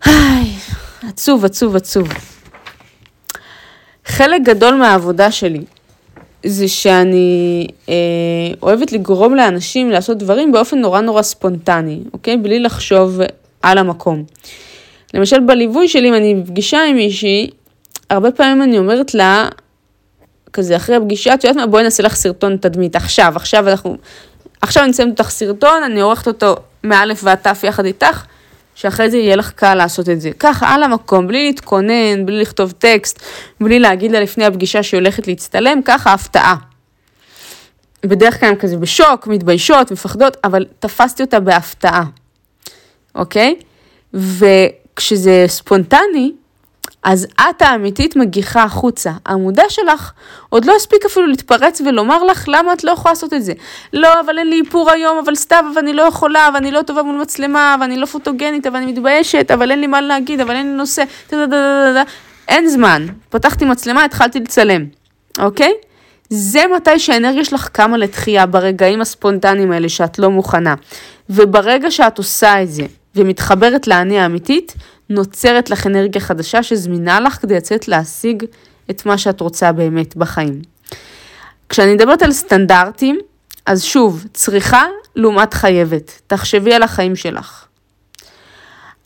היי, 0.05 0.53
עצוב, 1.07 1.45
עצוב, 1.45 1.75
עצוב. 1.75 2.07
חלק 4.05 4.41
גדול 4.43 4.75
מהעבודה 4.75 5.31
שלי 5.31 5.61
זה 6.45 6.67
שאני 6.67 7.67
אה, 7.89 7.93
אוהבת 8.61 8.91
לגרום 8.91 9.35
לאנשים 9.35 9.89
לעשות 9.89 10.17
דברים 10.17 10.51
באופן 10.51 10.79
נורא 10.79 11.01
נורא 11.01 11.21
ספונטני, 11.21 11.99
אוקיי? 12.13 12.37
בלי 12.37 12.59
לחשוב 12.59 13.19
על 13.61 13.77
המקום. 13.77 14.23
למשל 15.13 15.39
בליווי 15.39 15.87
שלי, 15.87 16.09
אם 16.09 16.13
אני 16.13 16.35
בפגישה 16.35 16.83
עם 16.83 16.95
מישהי, 16.95 17.49
הרבה 18.09 18.31
פעמים 18.31 18.61
אני 18.63 18.77
אומרת 18.77 19.13
לה, 19.13 19.49
כזה 20.53 20.75
אחרי 20.75 20.95
הפגישה, 20.95 21.33
את 21.33 21.43
יודעת 21.43 21.57
מה, 21.57 21.67
בואי 21.67 21.83
נעשה 21.83 22.03
לך 22.03 22.15
סרטון 22.15 22.57
תדמית, 22.57 22.95
עכשיו, 22.95 23.33
עכשיו 23.35 23.69
אנחנו, 23.69 23.97
עכשיו 24.61 24.83
אני 24.83 24.91
אסיים 24.91 25.09
אותך 25.09 25.29
סרטון, 25.29 25.83
אני 25.83 26.01
עורכת 26.01 26.27
אותו 26.27 26.55
מאלף 26.83 27.21
ועד 27.23 27.37
תף 27.37 27.63
יחד 27.63 27.85
איתך, 27.85 28.25
שאחרי 28.77 29.09
זה 29.09 29.17
יהיה 29.17 29.35
לך 29.35 29.51
קל 29.51 29.75
לעשות 29.75 30.09
את 30.09 30.21
זה. 30.21 30.31
ככה, 30.39 30.69
על 30.69 30.83
המקום, 30.83 31.27
בלי 31.27 31.45
להתכונן, 31.45 32.25
בלי 32.25 32.41
לכתוב 32.41 32.71
טקסט, 32.71 33.21
בלי 33.61 33.79
להגיד 33.79 34.11
לה 34.11 34.19
לפני 34.19 34.45
הפגישה 34.45 34.83
שהיא 34.83 34.99
הולכת 34.99 35.27
להצטלם, 35.27 35.81
ככה 35.85 36.13
הפתעה. 36.13 36.55
בדרך 38.03 38.39
כלל 38.39 38.49
הם 38.49 38.55
כזה 38.55 38.77
בשוק, 38.77 39.27
מתביישות, 39.27 39.91
מפחדות, 39.91 40.37
אבל 40.43 40.65
תפסתי 40.79 41.23
אותה 41.23 41.39
בהפתעה, 41.39 42.03
אוקיי? 43.15 43.55
וכשזה 44.13 45.45
ספונטני, 45.47 46.31
אז 47.07 47.27
את 47.49 47.61
האמיתית 47.61 48.15
מגיחה 48.15 48.63
החוצה. 48.63 49.11
המודע 49.25 49.63
שלך 49.69 50.11
עוד 50.49 50.65
לא 50.65 50.75
הספיק 50.75 51.05
אפילו 51.05 51.27
להתפרץ 51.27 51.81
ולומר 51.81 52.23
לך 52.23 52.45
למה 52.47 52.73
את 52.73 52.83
לא 52.83 52.91
יכולה 52.91 53.11
לעשות 53.11 53.33
את 53.33 53.43
זה. 53.43 53.53
לא, 53.93 54.19
אבל 54.25 54.39
אין 54.39 54.49
לי 54.49 54.61
איפור 54.65 54.91
היום, 54.91 55.17
אבל 55.17 55.35
סתיו, 55.35 55.63
ואני 55.75 55.93
לא 55.93 56.01
יכולה, 56.01 56.49
ואני 56.53 56.71
לא 56.71 56.81
טובה 56.81 57.03
מול 57.03 57.21
מצלמה, 57.21 57.75
ואני 57.81 57.97
לא 57.97 58.05
פוטוגנית, 58.05 58.67
אבל 58.67 58.75
אני 58.75 58.91
מתביישת, 58.91 59.51
אבל 59.51 59.71
אין 59.71 59.81
לי 59.81 59.87
מה 59.87 60.01
להגיד, 60.01 60.41
אבל 60.41 60.55
אין 60.55 60.71
לי 60.71 60.73
נושא, 60.73 61.03
אין 62.47 62.67
זמן. 62.67 63.05
פתחתי 63.29 63.65
מצלמה, 63.65 64.03
התחלתי 64.03 64.39
לצלם, 64.39 64.85
אוקיי? 65.39 65.73
זה 66.29 66.63
מתי 66.75 66.99
שהאנרגיה 66.99 67.45
שלך 67.45 67.67
קמה 67.67 67.97
לתחייה, 67.97 68.45
ברגעים 68.45 69.01
הספונטניים 69.01 69.71
האלה 69.71 69.89
שאת 69.89 70.19
לא 70.19 70.29
מוכנה. 70.29 70.75
וברגע 71.29 71.91
שאת 71.91 72.17
עושה 72.17 72.63
את 72.63 72.71
זה, 72.71 72.83
ומתחברת 73.15 73.87
לאני 73.87 74.19
האמיתית, 74.19 74.73
נוצרת 75.09 75.69
לך 75.69 75.87
אנרגיה 75.87 76.21
חדשה 76.21 76.63
שזמינה 76.63 77.19
לך 77.19 77.33
כדי 77.33 77.55
לצאת 77.55 77.87
להשיג 77.87 78.43
את 78.89 79.05
מה 79.05 79.17
שאת 79.17 79.41
רוצה 79.41 79.71
באמת 79.71 80.15
בחיים. 80.15 80.61
כשאני 81.69 81.93
מדברת 81.93 82.21
על 82.21 82.31
סטנדרטים, 82.31 83.19
אז 83.65 83.83
שוב, 83.83 84.25
צריכה 84.33 84.83
לעומת 85.15 85.53
חייבת. 85.53 86.21
תחשבי 86.27 86.73
על 86.73 86.83
החיים 86.83 87.15
שלך. 87.15 87.65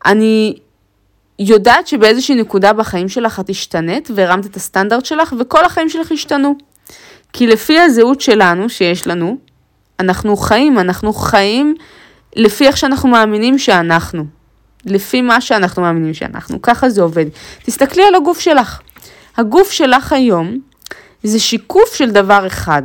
אני 0.05 0.55
יודעת 1.39 1.87
שבאיזושהי 1.87 2.35
נקודה 2.35 2.73
בחיים 2.73 3.09
שלך 3.09 3.39
את 3.39 3.49
השתנית 3.49 4.11
והרמת 4.15 4.45
את 4.45 4.55
הסטנדרט 4.55 5.05
שלך 5.05 5.33
וכל 5.39 5.65
החיים 5.65 5.89
שלך 5.89 6.11
השתנו. 6.11 6.55
כי 7.33 7.47
לפי 7.47 7.79
הזהות 7.79 8.21
שלנו, 8.21 8.69
שיש 8.69 9.07
לנו, 9.07 9.37
אנחנו 9.99 10.37
חיים, 10.37 10.79
אנחנו 10.79 11.13
חיים 11.13 11.75
לפי 12.35 12.67
איך 12.67 12.77
שאנחנו 12.77 13.09
מאמינים 13.09 13.59
שאנחנו. 13.59 14.40
לפי 14.85 15.21
מה 15.21 15.41
שאנחנו 15.41 15.81
מאמינים 15.81 16.13
שאנחנו, 16.13 16.61
ככה 16.61 16.89
זה 16.89 17.01
עובד. 17.01 17.25
תסתכלי 17.63 18.03
על 18.03 18.15
הגוף 18.15 18.39
שלך. 18.39 18.79
הגוף 19.37 19.71
שלך 19.71 20.13
היום 20.13 20.59
זה 21.23 21.39
שיקוף 21.39 21.95
של 21.95 22.11
דבר 22.11 22.47
אחד. 22.47 22.83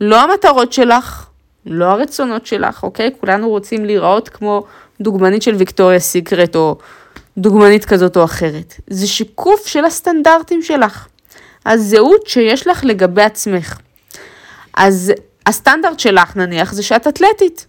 לא 0.00 0.20
המטרות 0.20 0.72
שלך, 0.72 1.26
לא 1.66 1.84
הרצונות 1.84 2.46
שלך, 2.46 2.82
אוקיי? 2.82 3.10
כולנו 3.20 3.48
רוצים 3.48 3.84
להיראות 3.84 4.28
כמו 4.28 4.64
דוגמנית 5.00 5.42
של 5.42 5.54
ויקטוריה 5.54 5.98
סיקרט 5.98 6.56
או 6.56 6.78
דוגמנית 7.38 7.84
כזאת 7.84 8.16
או 8.16 8.24
אחרת. 8.24 8.74
זה 8.90 9.06
שיקוף 9.06 9.66
של 9.66 9.84
הסטנדרטים 9.84 10.62
שלך. 10.62 11.06
הזהות 11.66 12.26
שיש 12.26 12.66
לך 12.66 12.84
לגבי 12.84 13.22
עצמך. 13.22 13.78
אז 14.76 15.12
הסטנדרט 15.46 16.00
שלך 16.00 16.36
נניח 16.36 16.72
זה 16.72 16.82
שאת 16.82 17.06
אתלטית. 17.06 17.66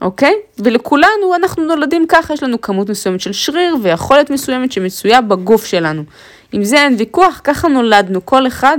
אוקיי? 0.00 0.34
ולכולנו, 0.58 1.34
אנחנו 1.36 1.64
נולדים 1.64 2.06
ככה, 2.08 2.34
יש 2.34 2.42
לנו 2.42 2.60
כמות 2.60 2.90
מסוימת 2.90 3.20
של 3.20 3.32
שריר 3.32 3.76
ויכולת 3.82 4.30
מסוימת 4.30 4.72
שמצויה 4.72 5.20
בגוף 5.20 5.66
שלנו. 5.66 6.02
עם 6.52 6.64
זה 6.64 6.76
אין 6.76 6.94
ויכוח, 6.98 7.40
ככה 7.44 7.68
נולדנו, 7.68 8.26
כל 8.26 8.46
אחד 8.46 8.78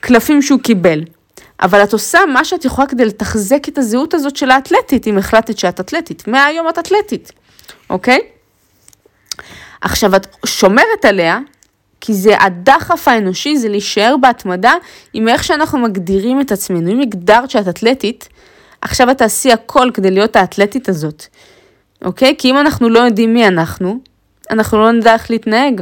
בקלפים 0.00 0.42
שהוא 0.42 0.60
קיבל. 0.60 1.00
אבל 1.60 1.82
את 1.84 1.92
עושה 1.92 2.18
מה 2.32 2.44
שאת 2.44 2.64
יכולה 2.64 2.86
כדי 2.86 3.04
לתחזק 3.04 3.68
את 3.68 3.78
הזהות 3.78 4.14
הזאת 4.14 4.36
של 4.36 4.50
האתלטית, 4.50 5.06
אם 5.06 5.18
החלטת 5.18 5.58
שאת 5.58 5.80
אתלטית. 5.80 6.28
מהיום 6.28 6.68
את 6.68 6.78
אתלטית, 6.78 7.32
אוקיי? 7.90 8.20
עכשיו, 9.80 10.16
את 10.16 10.26
שומרת 10.46 11.04
עליה, 11.04 11.38
כי 12.00 12.14
זה 12.14 12.40
הדחף 12.40 13.08
האנושי, 13.08 13.56
זה 13.56 13.68
להישאר 13.68 14.16
בהתמדה 14.20 14.72
עם 15.14 15.28
איך 15.28 15.44
שאנחנו 15.44 15.78
מגדירים 15.78 16.40
את 16.40 16.52
עצמנו. 16.52 16.92
אם 16.92 17.00
הגדרת 17.00 17.50
שאת 17.50 17.68
אתלטית, 17.68 18.28
עכשיו 18.80 19.10
את 19.10 19.18
תעשי 19.18 19.52
הכל 19.52 19.90
כדי 19.94 20.10
להיות 20.10 20.36
האתלטית 20.36 20.88
הזאת, 20.88 21.26
אוקיי? 22.04 22.34
כי 22.38 22.50
אם 22.50 22.58
אנחנו 22.58 22.88
לא 22.88 22.98
יודעים 22.98 23.34
מי 23.34 23.48
אנחנו, 23.48 23.98
אנחנו 24.50 24.78
לא 24.78 24.92
נדע 24.92 25.12
איך 25.12 25.30
להתנהג. 25.30 25.80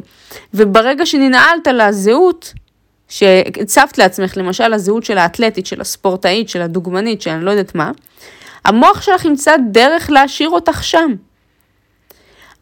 וברגע 0.55 1.07
שננעלת 1.07 1.67
על 1.67 1.81
הזהות, 1.81 2.53
שהצבת 3.09 3.99
לעצמך, 3.99 4.37
למשל 4.37 4.73
הזהות 4.73 5.05
של 5.05 5.19
האתלטית, 5.19 5.67
של 5.67 5.81
הספורטאית, 5.81 6.49
של 6.49 6.63
הדוגמנית, 6.63 7.23
של 7.23 7.31
אני 7.31 7.45
לא 7.45 7.51
יודעת 7.51 7.75
מה, 7.75 7.91
המוח 8.65 9.03
שלך 9.03 9.25
ימצא 9.25 9.57
דרך 9.71 10.11
להשאיר 10.11 10.51
אותך 10.51 10.85
שם. 10.85 11.15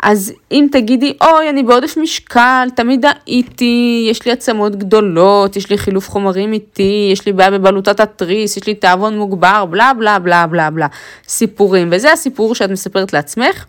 אז 0.03 0.33
אם 0.53 0.67
תגידי, 0.73 1.17
אוי, 1.21 1.49
אני 1.49 1.63
בעודף 1.63 1.97
משקל, 1.97 2.69
תמיד 2.77 3.05
הייתי, 3.27 4.07
יש 4.11 4.27
לי 4.27 4.33
עצמות 4.33 4.77
גדולות, 4.77 5.57
יש 5.57 5.71
לי 5.71 5.79
חילוף 5.79 6.11
חומרים 6.11 6.53
איתי, 6.53 7.11
יש 7.13 7.27
לי 7.27 7.33
בעיה 7.33 7.51
בבלוטת 7.51 8.01
התריס, 8.01 8.57
יש 8.57 8.67
לי 8.67 8.75
תאבון 8.75 9.19
מוגבר, 9.19 9.65
בלה 9.65 9.93
בלה 9.99 10.19
בלה 10.19 10.47
בלה 10.47 10.71
בלה, 10.71 10.87
סיפורים, 11.29 11.89
וזה 11.93 12.13
הסיפור 12.13 12.55
שאת 12.55 12.71
מספרת 12.71 13.13
לעצמך, 13.13 13.65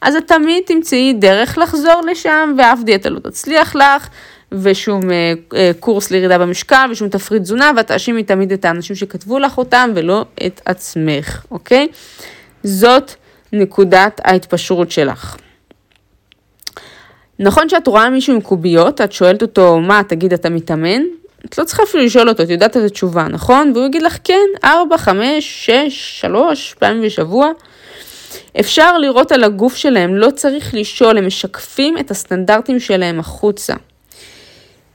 אז 0.00 0.16
את 0.16 0.28
תמיד 0.28 0.62
תמצאי 0.66 1.12
דרך 1.12 1.58
לחזור 1.58 2.00
לשם, 2.10 2.54
ואף 2.58 2.78
דיאטה 2.84 3.08
לא 3.08 3.18
תצליח 3.18 3.76
לך, 3.76 4.08
ושום 4.52 5.10
אה, 5.10 5.32
אה, 5.54 5.70
קורס 5.80 6.10
לירידה 6.10 6.38
במשקל, 6.38 6.88
ושום 6.90 7.08
תפריט 7.08 7.42
תזונה, 7.42 7.70
ואת 7.76 7.86
תאשימי 7.86 8.22
תמיד 8.22 8.52
את 8.52 8.64
האנשים 8.64 8.96
שכתבו 8.96 9.38
לך 9.38 9.58
אותם, 9.58 9.90
ולא 9.94 10.24
את 10.46 10.60
עצמך, 10.64 11.44
אוקיי? 11.50 11.88
זאת 12.62 13.12
נקודת 13.52 14.20
ההתפשרות 14.24 14.90
שלך. 14.90 15.36
נכון 17.42 17.68
שאת 17.68 17.86
רואה 17.86 18.10
מישהו 18.10 18.34
עם 18.34 18.40
קוביות, 18.40 19.00
את 19.00 19.12
שואלת 19.12 19.42
אותו, 19.42 19.80
מה, 19.80 20.02
תגיד, 20.08 20.32
אתה 20.32 20.50
מתאמן? 20.50 21.02
את 21.44 21.58
לא 21.58 21.64
צריכה 21.64 21.82
אפילו 21.82 22.04
לשאול 22.04 22.28
אותו, 22.28 22.42
את 22.42 22.50
יודעת 22.50 22.76
את 22.76 22.82
התשובה, 22.82 23.26
נכון? 23.30 23.72
והוא 23.74 23.86
יגיד 23.86 24.02
לך, 24.02 24.18
כן, 24.24 24.46
4, 24.64 24.98
5, 24.98 25.66
6, 25.66 26.20
3 26.20 26.74
פעמים 26.78 27.02
בשבוע. 27.02 27.50
אפשר 28.60 28.98
לראות 28.98 29.32
על 29.32 29.44
הגוף 29.44 29.76
שלהם, 29.76 30.14
לא 30.14 30.30
צריך 30.30 30.74
לשאול, 30.74 31.18
הם 31.18 31.26
משקפים 31.26 31.98
את 31.98 32.10
הסטנדרטים 32.10 32.80
שלהם 32.80 33.20
החוצה. 33.20 33.74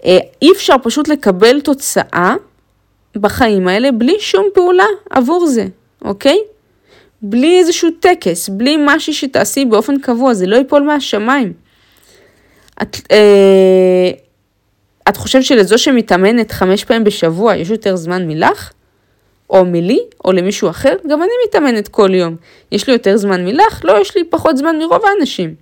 אה, 0.05 0.17
אי 0.41 0.51
אפשר 0.51 0.75
פשוט 0.83 1.07
לקבל 1.07 1.61
תוצאה 1.61 2.35
בחיים 3.15 3.67
האלה 3.67 3.91
בלי 3.91 4.15
שום 4.19 4.45
פעולה 4.53 4.87
עבור 5.09 5.47
זה, 5.47 5.65
אוקיי? 6.01 6.37
בלי 7.21 7.59
איזשהו 7.59 7.89
טקס, 7.99 8.49
בלי 8.49 8.77
משהו 8.85 9.13
שתעשי 9.13 9.65
באופן 9.65 9.99
קבוע, 9.99 10.33
זה 10.33 10.45
לא 10.47 10.55
ייפול 10.55 10.81
מהשמיים. 10.81 11.66
את, 12.81 12.97
אה, 13.11 14.11
את 15.09 15.17
חושבת 15.17 15.43
שלזו 15.43 15.77
שמתאמנת 15.77 16.51
חמש 16.51 16.83
פעמים 16.83 17.03
בשבוע 17.03 17.55
יש 17.55 17.69
יותר 17.69 17.95
זמן 17.95 18.27
מלך? 18.27 18.71
או 19.49 19.65
מלי, 19.65 19.99
או 20.25 20.31
למישהו 20.31 20.69
אחר? 20.69 20.95
גם 21.09 21.21
אני 21.21 21.31
מתאמנת 21.47 21.87
כל 21.87 22.13
יום. 22.13 22.35
יש 22.71 22.87
לי 22.87 22.93
יותר 22.93 23.17
זמן 23.17 23.45
מלך? 23.45 23.81
לא, 23.83 24.01
יש 24.01 24.17
לי 24.17 24.23
פחות 24.23 24.57
זמן 24.57 24.77
מרוב 24.79 25.01
האנשים. 25.05 25.55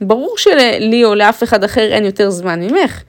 ברור 0.00 0.38
שלי 0.38 1.04
או 1.04 1.14
לאף 1.14 1.42
אחד 1.42 1.64
אחר 1.64 1.92
אין 1.92 2.04
יותר 2.04 2.30
זמן 2.30 2.60
ממך. 2.62 3.02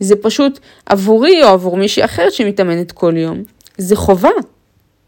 זה 0.00 0.16
פשוט 0.16 0.58
עבורי 0.86 1.42
או 1.42 1.48
עבור 1.48 1.76
מישהי 1.76 2.04
אחרת 2.04 2.32
שמתאמנת 2.32 2.92
כל 2.92 3.16
יום. 3.16 3.42
זה 3.78 3.96
חובה. 3.96 4.30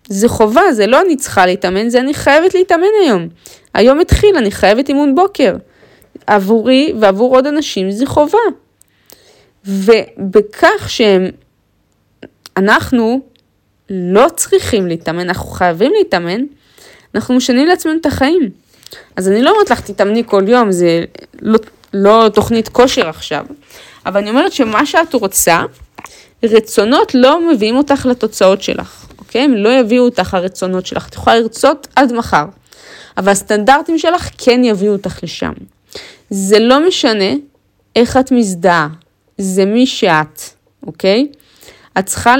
זה 0.08 0.28
חובה, 0.28 0.72
זה 0.72 0.86
לא 0.86 1.00
אני 1.00 1.16
צריכה 1.16 1.46
להתאמן, 1.46 1.88
זה 1.88 2.00
אני 2.00 2.14
חייבת 2.14 2.54
להתאמן 2.54 2.86
היום. 3.04 3.28
היום 3.74 4.00
התחיל, 4.00 4.36
אני 4.36 4.50
חייבת 4.50 4.88
אימון 4.88 5.14
בוקר. 5.14 5.56
עבורי 6.26 6.92
ועבור 7.00 7.36
עוד 7.36 7.46
אנשים 7.46 7.90
זה 7.90 8.06
חובה. 8.06 8.38
ובכך 9.66 10.84
שהם, 10.88 11.26
אנחנו 12.56 13.20
לא 13.90 14.26
צריכים 14.36 14.86
להתאמן, 14.86 15.28
אנחנו 15.28 15.50
חייבים 15.50 15.92
להתאמן, 15.98 16.40
אנחנו 17.14 17.34
משנים 17.34 17.66
לעצמנו 17.66 17.96
את 18.00 18.06
החיים. 18.06 18.50
אז 19.16 19.28
אני 19.28 19.42
לא 19.42 19.50
אומרת 19.50 19.70
לך, 19.70 19.80
תתאמני 19.80 20.22
כל 20.26 20.44
יום, 20.48 20.72
זה 20.72 21.04
לא, 21.42 21.58
לא 21.94 22.28
תוכנית 22.34 22.68
כושר 22.68 23.08
עכשיו, 23.08 23.46
אבל 24.06 24.20
אני 24.20 24.30
אומרת 24.30 24.52
שמה 24.52 24.86
שאת 24.86 25.14
רוצה, 25.14 25.62
רצונות 26.42 27.14
לא 27.14 27.48
מביאים 27.48 27.76
אותך 27.76 28.06
לתוצאות 28.06 28.62
שלך, 28.62 29.06
אוקיי? 29.18 29.42
הם 29.42 29.54
לא 29.54 29.68
יביאו 29.68 30.04
אותך 30.04 30.34
הרצונות 30.34 30.86
שלך. 30.86 31.08
את 31.08 31.14
יכולה 31.14 31.40
לרצות 31.40 31.88
עד 31.96 32.12
מחר, 32.12 32.44
אבל 33.16 33.32
הסטנדרטים 33.32 33.98
שלך 33.98 34.28
כן 34.38 34.64
יביאו 34.64 34.92
אותך 34.92 35.18
לשם. 35.22 35.52
זה 36.36 36.58
לא 36.58 36.86
משנה 36.86 37.32
איך 37.96 38.16
את 38.16 38.32
מזדהה, 38.32 38.88
זה 39.38 39.64
מי 39.64 39.86
שאת, 39.86 40.40
אוקיי? 40.86 41.26
את 41.98 42.06
צריכה 42.06 42.34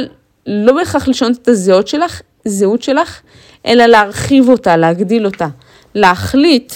לא 0.46 0.72
בהכרח 0.72 1.08
לשנות 1.08 1.42
את 1.42 1.48
הזהות 1.48 1.88
שלך, 1.88 2.20
זהות 2.44 2.82
שלך, 2.82 3.20
אלא 3.66 3.86
להרחיב 3.86 4.48
אותה, 4.48 4.76
להגדיל 4.76 5.26
אותה. 5.26 5.46
להחליט 5.94 6.72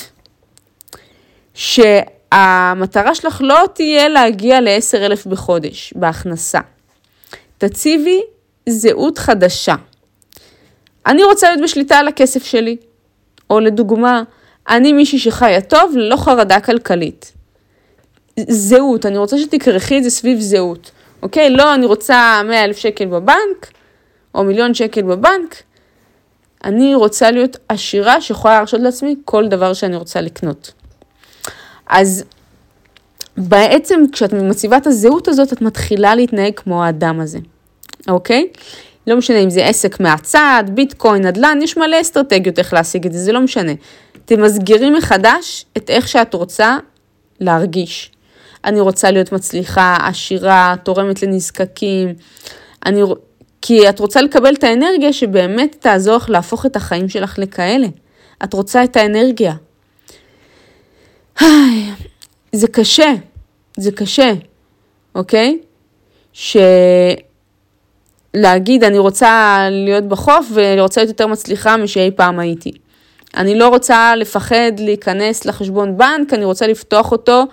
שהמטרה 1.54 3.14
שלך 3.14 3.40
לא 3.44 3.64
תהיה 3.74 4.08
להגיע 4.08 4.60
ל-10,000 4.60 5.28
בחודש 5.28 5.92
בהכנסה. 5.96 6.60
תציבי 7.58 8.20
זהות 8.68 9.18
חדשה. 9.18 9.74
אני 11.06 11.24
רוצה 11.24 11.48
להיות 11.48 11.62
בשליטה 11.62 11.96
על 11.96 12.08
הכסף 12.08 12.44
שלי. 12.44 12.76
או 13.50 13.60
לדוגמה, 13.60 14.22
אני 14.68 14.92
מישהי 14.92 15.18
שחיה 15.18 15.60
טוב 15.60 15.92
ללא 15.96 16.16
חרדה 16.16 16.60
כלכלית. 16.60 17.32
זהות, 18.48 19.06
אני 19.06 19.18
רוצה 19.18 19.38
שתכרכי 19.38 19.98
את 19.98 20.04
זה 20.04 20.10
סביב 20.10 20.40
זהות, 20.40 20.90
אוקיי? 21.22 21.50
לא, 21.50 21.74
אני 21.74 21.86
רוצה 21.86 22.40
100 22.44 22.64
אלף 22.64 22.76
שקל 22.76 23.06
בבנק, 23.06 23.72
או 24.34 24.44
מיליון 24.44 24.74
שקל 24.74 25.02
בבנק. 25.02 25.62
אני 26.64 26.94
רוצה 26.94 27.30
להיות 27.30 27.56
עשירה 27.68 28.20
שיכולה 28.20 28.54
להרשות 28.54 28.80
לעצמי 28.80 29.16
כל 29.24 29.48
דבר 29.48 29.72
שאני 29.72 29.96
רוצה 29.96 30.20
לקנות. 30.20 30.72
אז 31.86 32.24
בעצם 33.36 34.00
כשאת 34.12 34.32
מציבה 34.32 34.76
את 34.76 34.86
הזהות 34.86 35.28
הזאת, 35.28 35.52
את 35.52 35.62
מתחילה 35.62 36.14
להתנהג 36.14 36.52
כמו 36.56 36.84
האדם 36.84 37.20
הזה, 37.20 37.38
אוקיי? 38.08 38.48
לא 39.08 39.16
משנה 39.16 39.38
אם 39.38 39.50
זה 39.50 39.66
עסק 39.66 40.00
מהצד, 40.00 40.64
ביטקוין, 40.74 41.26
נדל"ן, 41.26 41.58
יש 41.62 41.76
מלא 41.76 42.00
אסטרטגיות 42.00 42.58
איך 42.58 42.72
להשיג 42.72 43.06
את 43.06 43.12
זה, 43.12 43.18
זה 43.18 43.32
לא 43.32 43.40
משנה. 43.40 43.72
תמסגרי 44.24 44.90
מחדש 44.90 45.64
את 45.76 45.90
איך 45.90 46.08
שאת 46.08 46.34
רוצה 46.34 46.76
להרגיש. 47.40 48.10
אני 48.64 48.80
רוצה 48.80 49.10
להיות 49.10 49.32
מצליחה, 49.32 49.96
עשירה, 50.00 50.74
תורמת 50.82 51.22
לנזקקים. 51.22 52.14
אני, 52.86 53.02
כי 53.62 53.88
את 53.88 54.00
רוצה 54.00 54.22
לקבל 54.22 54.54
את 54.54 54.64
האנרגיה 54.64 55.12
שבאמת 55.12 55.76
תעזור 55.80 56.16
לך 56.16 56.30
להפוך 56.30 56.66
את 56.66 56.76
החיים 56.76 57.08
שלך 57.08 57.38
לכאלה. 57.38 57.86
את 58.44 58.54
רוצה 58.54 58.84
את 58.84 58.96
האנרגיה. 58.96 59.54
זה 62.52 62.68
קשה, 62.72 63.12
זה 63.76 63.92
קשה, 63.92 64.32
אוקיי? 65.14 65.58
שלהגיד 68.36 68.84
אני 68.84 68.98
רוצה 68.98 69.58
להיות 69.70 70.04
בחוף 70.04 70.46
ואני 70.54 70.80
רוצה 70.80 71.00
להיות 71.00 71.08
יותר 71.08 71.26
מצליחה 71.26 71.76
משאי 71.76 72.10
פעם 72.16 72.38
הייתי. 72.38 72.72
אני 73.36 73.58
לא 73.58 73.68
רוצה 73.68 74.16
לפחד 74.16 74.72
להיכנס 74.78 75.44
לחשבון 75.44 75.96
בנק, 75.96 76.34
אני 76.34 76.44
רוצה 76.44 76.66
לפתוח 76.66 77.12
אותו 77.12 77.44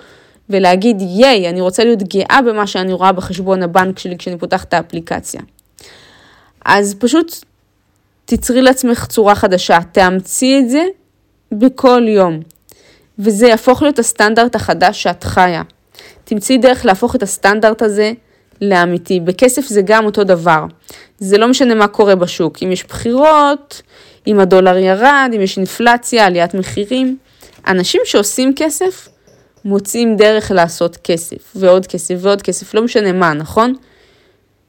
ולהגיד 0.49 1.01
ייי, 1.01 1.49
אני 1.49 1.61
רוצה 1.61 1.83
להיות 1.83 2.03
גאה 2.03 2.39
במה 2.45 2.67
שאני 2.67 2.93
רואה 2.93 3.11
בחשבון 3.11 3.63
הבנק 3.63 3.99
שלי 3.99 4.17
כשאני 4.17 4.37
פותחת 4.37 4.67
את 4.67 4.73
האפליקציה. 4.73 5.41
אז 6.65 6.95
פשוט 6.99 7.45
תצרי 8.25 8.61
לעצמך 8.61 9.05
צורה 9.05 9.35
חדשה, 9.35 9.77
תאמצי 9.91 10.59
את 10.59 10.69
זה 10.69 10.83
בכל 11.51 12.03
יום, 12.07 12.39
וזה 13.19 13.47
יהפוך 13.47 13.81
להיות 13.81 13.99
הסטנדרט 13.99 14.55
החדש 14.55 15.03
שאת 15.03 15.23
חיה. 15.23 15.61
תמצאי 16.23 16.57
דרך 16.57 16.85
להפוך 16.85 17.15
את 17.15 17.23
הסטנדרט 17.23 17.81
הזה 17.81 18.13
לאמיתי. 18.61 19.19
בכסף 19.19 19.65
זה 19.67 19.81
גם 19.85 20.05
אותו 20.05 20.23
דבר. 20.23 20.65
זה 21.17 21.37
לא 21.37 21.47
משנה 21.47 21.75
מה 21.75 21.87
קורה 21.87 22.15
בשוק. 22.15 22.63
אם 22.63 22.71
יש 22.71 22.83
בחירות, 22.83 23.81
אם 24.27 24.39
הדולר 24.39 24.77
ירד, 24.77 25.31
אם 25.35 25.41
יש 25.41 25.57
אינפלציה, 25.57 26.25
עליית 26.25 26.53
מחירים. 26.53 27.17
אנשים 27.67 28.01
שעושים 28.05 28.53
כסף, 28.55 29.07
מוצאים 29.65 30.17
דרך 30.17 30.51
לעשות 30.51 30.97
כסף, 31.03 31.53
ועוד 31.55 31.87
כסף 31.87 32.15
ועוד 32.19 32.41
כסף, 32.41 32.73
לא 32.73 32.81
משנה 32.81 33.11
מה, 33.11 33.33
נכון? 33.33 33.73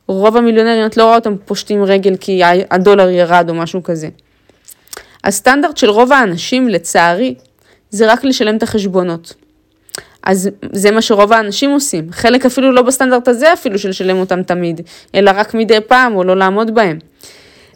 רוב 0.07 0.37
המיליונרים, 0.37 0.87
את 0.87 0.97
לא 0.97 1.05
רואה 1.05 1.17
אותם 1.17 1.37
פושטים 1.45 1.85
רגל 1.85 2.17
כי 2.17 2.41
הדולר 2.71 3.09
ירד 3.09 3.47
או 3.49 3.55
משהו 3.55 3.83
כזה. 3.83 4.09
הסטנדרט 5.25 5.77
של 5.77 5.91
רוב 5.91 6.13
האנשים, 6.13 6.69
לצערי, 6.69 7.35
זה 7.91 8.13
רק 8.13 8.25
לשלם 8.25 8.57
את 8.57 8.63
החשבונות. 8.63 9.35
אז 10.27 10.51
זה 10.73 10.91
מה 10.91 11.03
שרוב 11.03 11.33
האנשים 11.33 11.71
עושים. 11.71 12.07
חלק 12.11 12.47
אפילו 12.47 12.73
לא 12.73 12.83
בסטנדרט 12.83 13.29
הזה 13.29 13.53
אפילו 13.53 13.79
של 13.79 13.89
לשלם 13.89 14.17
אותם 14.17 14.43
תמיד, 14.43 14.81
אלא 15.15 15.31
רק 15.35 15.55
מדי 15.55 15.79
פעם 15.87 16.17
או 16.17 16.25
לא 16.25 16.37
לעמוד 16.37 16.75
בהם. 16.75 16.99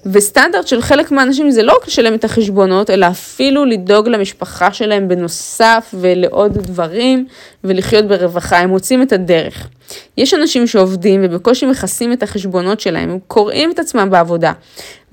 וסטנדרט 0.06 0.66
של 0.66 0.82
חלק 0.82 1.10
מהאנשים 1.10 1.50
זה 1.50 1.62
לא 1.62 1.72
רק 1.72 1.86
לשלם 1.86 2.14
את 2.14 2.24
החשבונות, 2.24 2.90
אלא 2.90 3.06
אפילו 3.06 3.64
לדאוג 3.64 4.08
למשפחה 4.08 4.72
שלהם 4.72 5.08
בנוסף 5.08 5.94
ולעוד 6.00 6.58
דברים 6.58 7.26
ולחיות 7.64 8.04
ברווחה, 8.04 8.58
הם 8.58 8.70
מוצאים 8.70 9.02
את 9.02 9.12
הדרך. 9.12 9.68
יש 10.16 10.34
אנשים 10.34 10.66
שעובדים 10.66 11.20
ובקושי 11.24 11.66
מכסים 11.66 12.12
את 12.12 12.22
החשבונות 12.22 12.80
שלהם, 12.80 13.10
הם 13.10 13.18
קוראים 13.26 13.70
את 13.70 13.78
עצמם 13.78 14.10
בעבודה. 14.10 14.52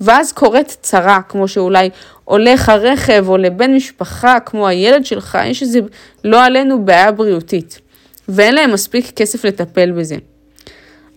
ואז 0.00 0.32
קורית 0.32 0.76
צרה, 0.80 1.20
כמו 1.28 1.48
שאולי 1.48 1.90
הולך 2.24 2.68
הרכב 2.68 3.24
או 3.28 3.36
לבן 3.36 3.74
משפחה 3.74 4.40
כמו 4.40 4.68
הילד 4.68 5.06
שלך, 5.06 5.38
יש 5.46 5.62
איזה, 5.62 5.80
לא 6.24 6.44
עלינו, 6.44 6.84
בעיה 6.84 7.12
בריאותית. 7.12 7.80
ואין 8.28 8.54
להם 8.54 8.72
מספיק 8.72 9.10
כסף 9.16 9.44
לטפל 9.44 9.90
בזה. 9.90 10.16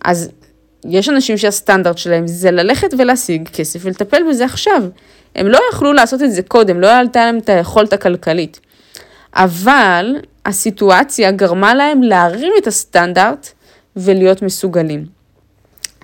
אז 0.04 0.30
יש 0.88 1.08
אנשים 1.08 1.38
שהסטנדרט 1.38 1.98
שלהם 1.98 2.26
זה 2.26 2.50
ללכת 2.50 2.94
ולהשיג 2.98 3.48
כסף 3.48 3.80
ולטפל 3.82 4.22
בזה 4.30 4.44
עכשיו. 4.44 4.82
הם 5.34 5.46
לא 5.46 5.58
יכלו 5.72 5.92
לעשות 5.92 6.22
את 6.22 6.32
זה 6.32 6.42
קודם, 6.42 6.80
לא 6.80 6.98
עלתה 6.98 7.24
להם 7.24 7.38
את 7.38 7.48
היכולת 7.48 7.92
הכלכלית. 7.92 8.60
אבל 9.34 10.16
הסיטואציה 10.46 11.30
גרמה 11.30 11.74
להם 11.74 12.02
להרים 12.02 12.52
את 12.58 12.66
הסטנדרט 12.66 13.48
ולהיות 13.96 14.42
מסוגלים. 14.42 15.04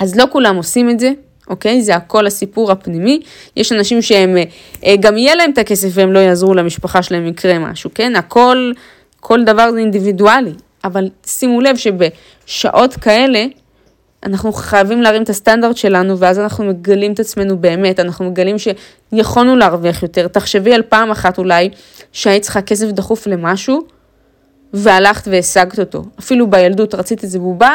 אז 0.00 0.16
לא 0.16 0.24
כולם 0.30 0.56
עושים 0.56 0.90
את 0.90 1.00
זה, 1.00 1.12
אוקיי? 1.48 1.82
זה 1.82 1.96
הכל 1.96 2.26
הסיפור 2.26 2.72
הפנימי. 2.72 3.20
יש 3.56 3.72
אנשים 3.72 4.02
שהם, 4.02 4.36
אה, 4.84 4.94
גם 5.00 5.16
יהיה 5.16 5.34
להם 5.34 5.50
את 5.50 5.58
הכסף 5.58 5.88
והם 5.92 6.12
לא 6.12 6.18
יעזרו 6.18 6.54
למשפחה 6.54 7.02
שלהם 7.02 7.22
אם 7.22 7.28
יקרה 7.28 7.58
משהו, 7.58 7.90
כן? 7.94 8.16
הכל, 8.16 8.72
כל 9.20 9.44
דבר 9.44 9.72
זה 9.72 9.78
אינדיבידואלי. 9.78 10.52
אבל 10.84 11.08
שימו 11.26 11.60
לב 11.60 11.76
שבשעות 11.76 12.94
כאלה, 12.94 13.46
אנחנו 14.26 14.52
חייבים 14.52 15.02
להרים 15.02 15.22
את 15.22 15.28
הסטנדרט 15.28 15.76
שלנו, 15.76 16.18
ואז 16.18 16.38
אנחנו 16.38 16.64
מגלים 16.64 17.12
את 17.12 17.20
עצמנו 17.20 17.58
באמת, 17.58 18.00
אנחנו 18.00 18.30
מגלים 18.30 18.56
שיכולנו 18.58 19.56
להרוויח 19.56 20.02
יותר. 20.02 20.28
תחשבי 20.28 20.74
על 20.74 20.82
פעם 20.82 21.10
אחת 21.10 21.38
אולי, 21.38 21.70
שהיית 22.12 22.42
צריכה 22.42 22.62
כסף 22.62 22.86
דחוף 22.90 23.26
למשהו, 23.26 23.80
והלכת 24.72 25.28
והשגת 25.28 25.78
אותו. 25.78 26.04
אפילו 26.18 26.50
בילדות 26.50 26.94
רצית 26.94 27.22
איזה 27.22 27.38
בובה, 27.38 27.72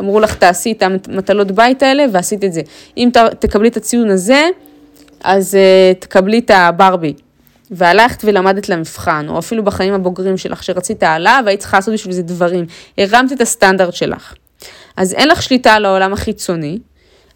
אמרו 0.00 0.20
לך 0.20 0.34
תעשי 0.34 0.72
את 0.72 0.82
המטלות 0.82 1.52
בית 1.52 1.82
האלה, 1.82 2.04
ועשית 2.12 2.44
את 2.44 2.52
זה. 2.52 2.60
אם 2.96 3.08
תקבלי 3.38 3.68
את 3.68 3.76
הציון 3.76 4.10
הזה, 4.10 4.48
אז 5.24 5.54
uh, 5.54 5.98
תקבלי 5.98 6.38
את 6.38 6.50
הברבי. 6.54 7.14
והלכת 7.70 8.24
ולמדת 8.24 8.68
למבחן, 8.68 9.26
או 9.28 9.38
אפילו 9.38 9.64
בחיים 9.64 9.94
הבוגרים 9.94 10.36
שלך, 10.36 10.62
שרצית 10.62 11.02
העלאה 11.02 11.40
והיית 11.44 11.60
צריכה 11.60 11.76
לעשות 11.76 11.94
בשביל 11.94 12.14
זה 12.14 12.22
דברים. 12.22 12.66
הרמת 12.98 13.32
את 13.32 13.40
הסטנדרט 13.40 13.94
שלך. 13.94 14.34
אז 14.96 15.14
אין 15.14 15.28
לך 15.28 15.42
שליטה 15.42 15.72
על 15.72 15.84
העולם 15.84 16.12
החיצוני, 16.12 16.78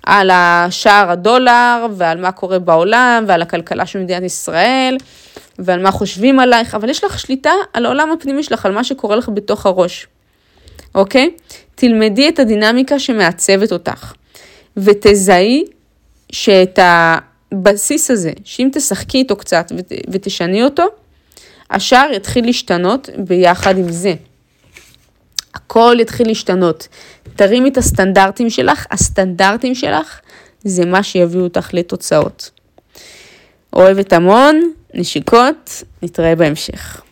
על 0.07 0.31
השער 0.33 1.11
הדולר 1.11 1.87
ועל 1.97 2.21
מה 2.21 2.33
קורה 2.33 2.59
בעולם 2.59 3.25
ועל 3.29 3.43
הכלכלה 3.43 3.87
של 3.87 3.99
מדינת 3.99 4.23
ישראל 4.23 4.97
ועל 5.59 5.83
מה 5.83 5.91
חושבים 5.91 6.41
עלייך, 6.41 6.75
אבל 6.75 6.89
יש 6.89 7.05
לך 7.05 7.19
שליטה 7.19 7.53
על 7.73 7.87
העולם 7.87 8.11
הפנימי 8.11 8.43
שלך, 8.43 8.67
על 8.67 8.73
מה 8.73 8.85
שקורה 8.85 9.17
לך 9.17 9.29
בתוך 9.35 9.67
הראש, 9.67 10.07
אוקיי? 10.95 11.31
תלמדי 11.75 12.29
את 12.29 12.39
הדינמיקה 12.39 12.99
שמעצבת 12.99 13.73
אותך 13.73 14.13
ותזהי 14.77 15.65
שאת 16.33 16.79
הבסיס 17.53 18.11
הזה, 18.11 18.33
שאם 18.45 18.69
תשחקי 18.73 19.19
איתו 19.19 19.37
קצת 19.37 19.73
ות, 19.77 19.93
ותשני 20.11 20.65
אותו, 20.65 20.85
השער 21.71 22.11
יתחיל 22.13 22.47
להשתנות 22.47 23.09
ביחד 23.19 23.79
עם 23.79 23.93
זה. 23.93 24.15
הכל 25.55 25.97
יתחיל 26.01 26.27
להשתנות. 26.27 26.89
תרימי 27.37 27.69
את 27.69 27.77
הסטנדרטים 27.77 28.51
שלך, 28.51 28.87
הסטנדרטים 28.91 29.75
שלך 29.75 30.21
זה 30.65 30.87
מה 30.87 31.03
שיביא 31.03 31.41
אותך 31.41 31.75
לתוצאות. 31.75 32.51
אוהבת 33.73 34.13
המון, 34.13 34.73
נשיקות, 34.95 35.83
נתראה 36.03 36.35
בהמשך. 36.35 37.03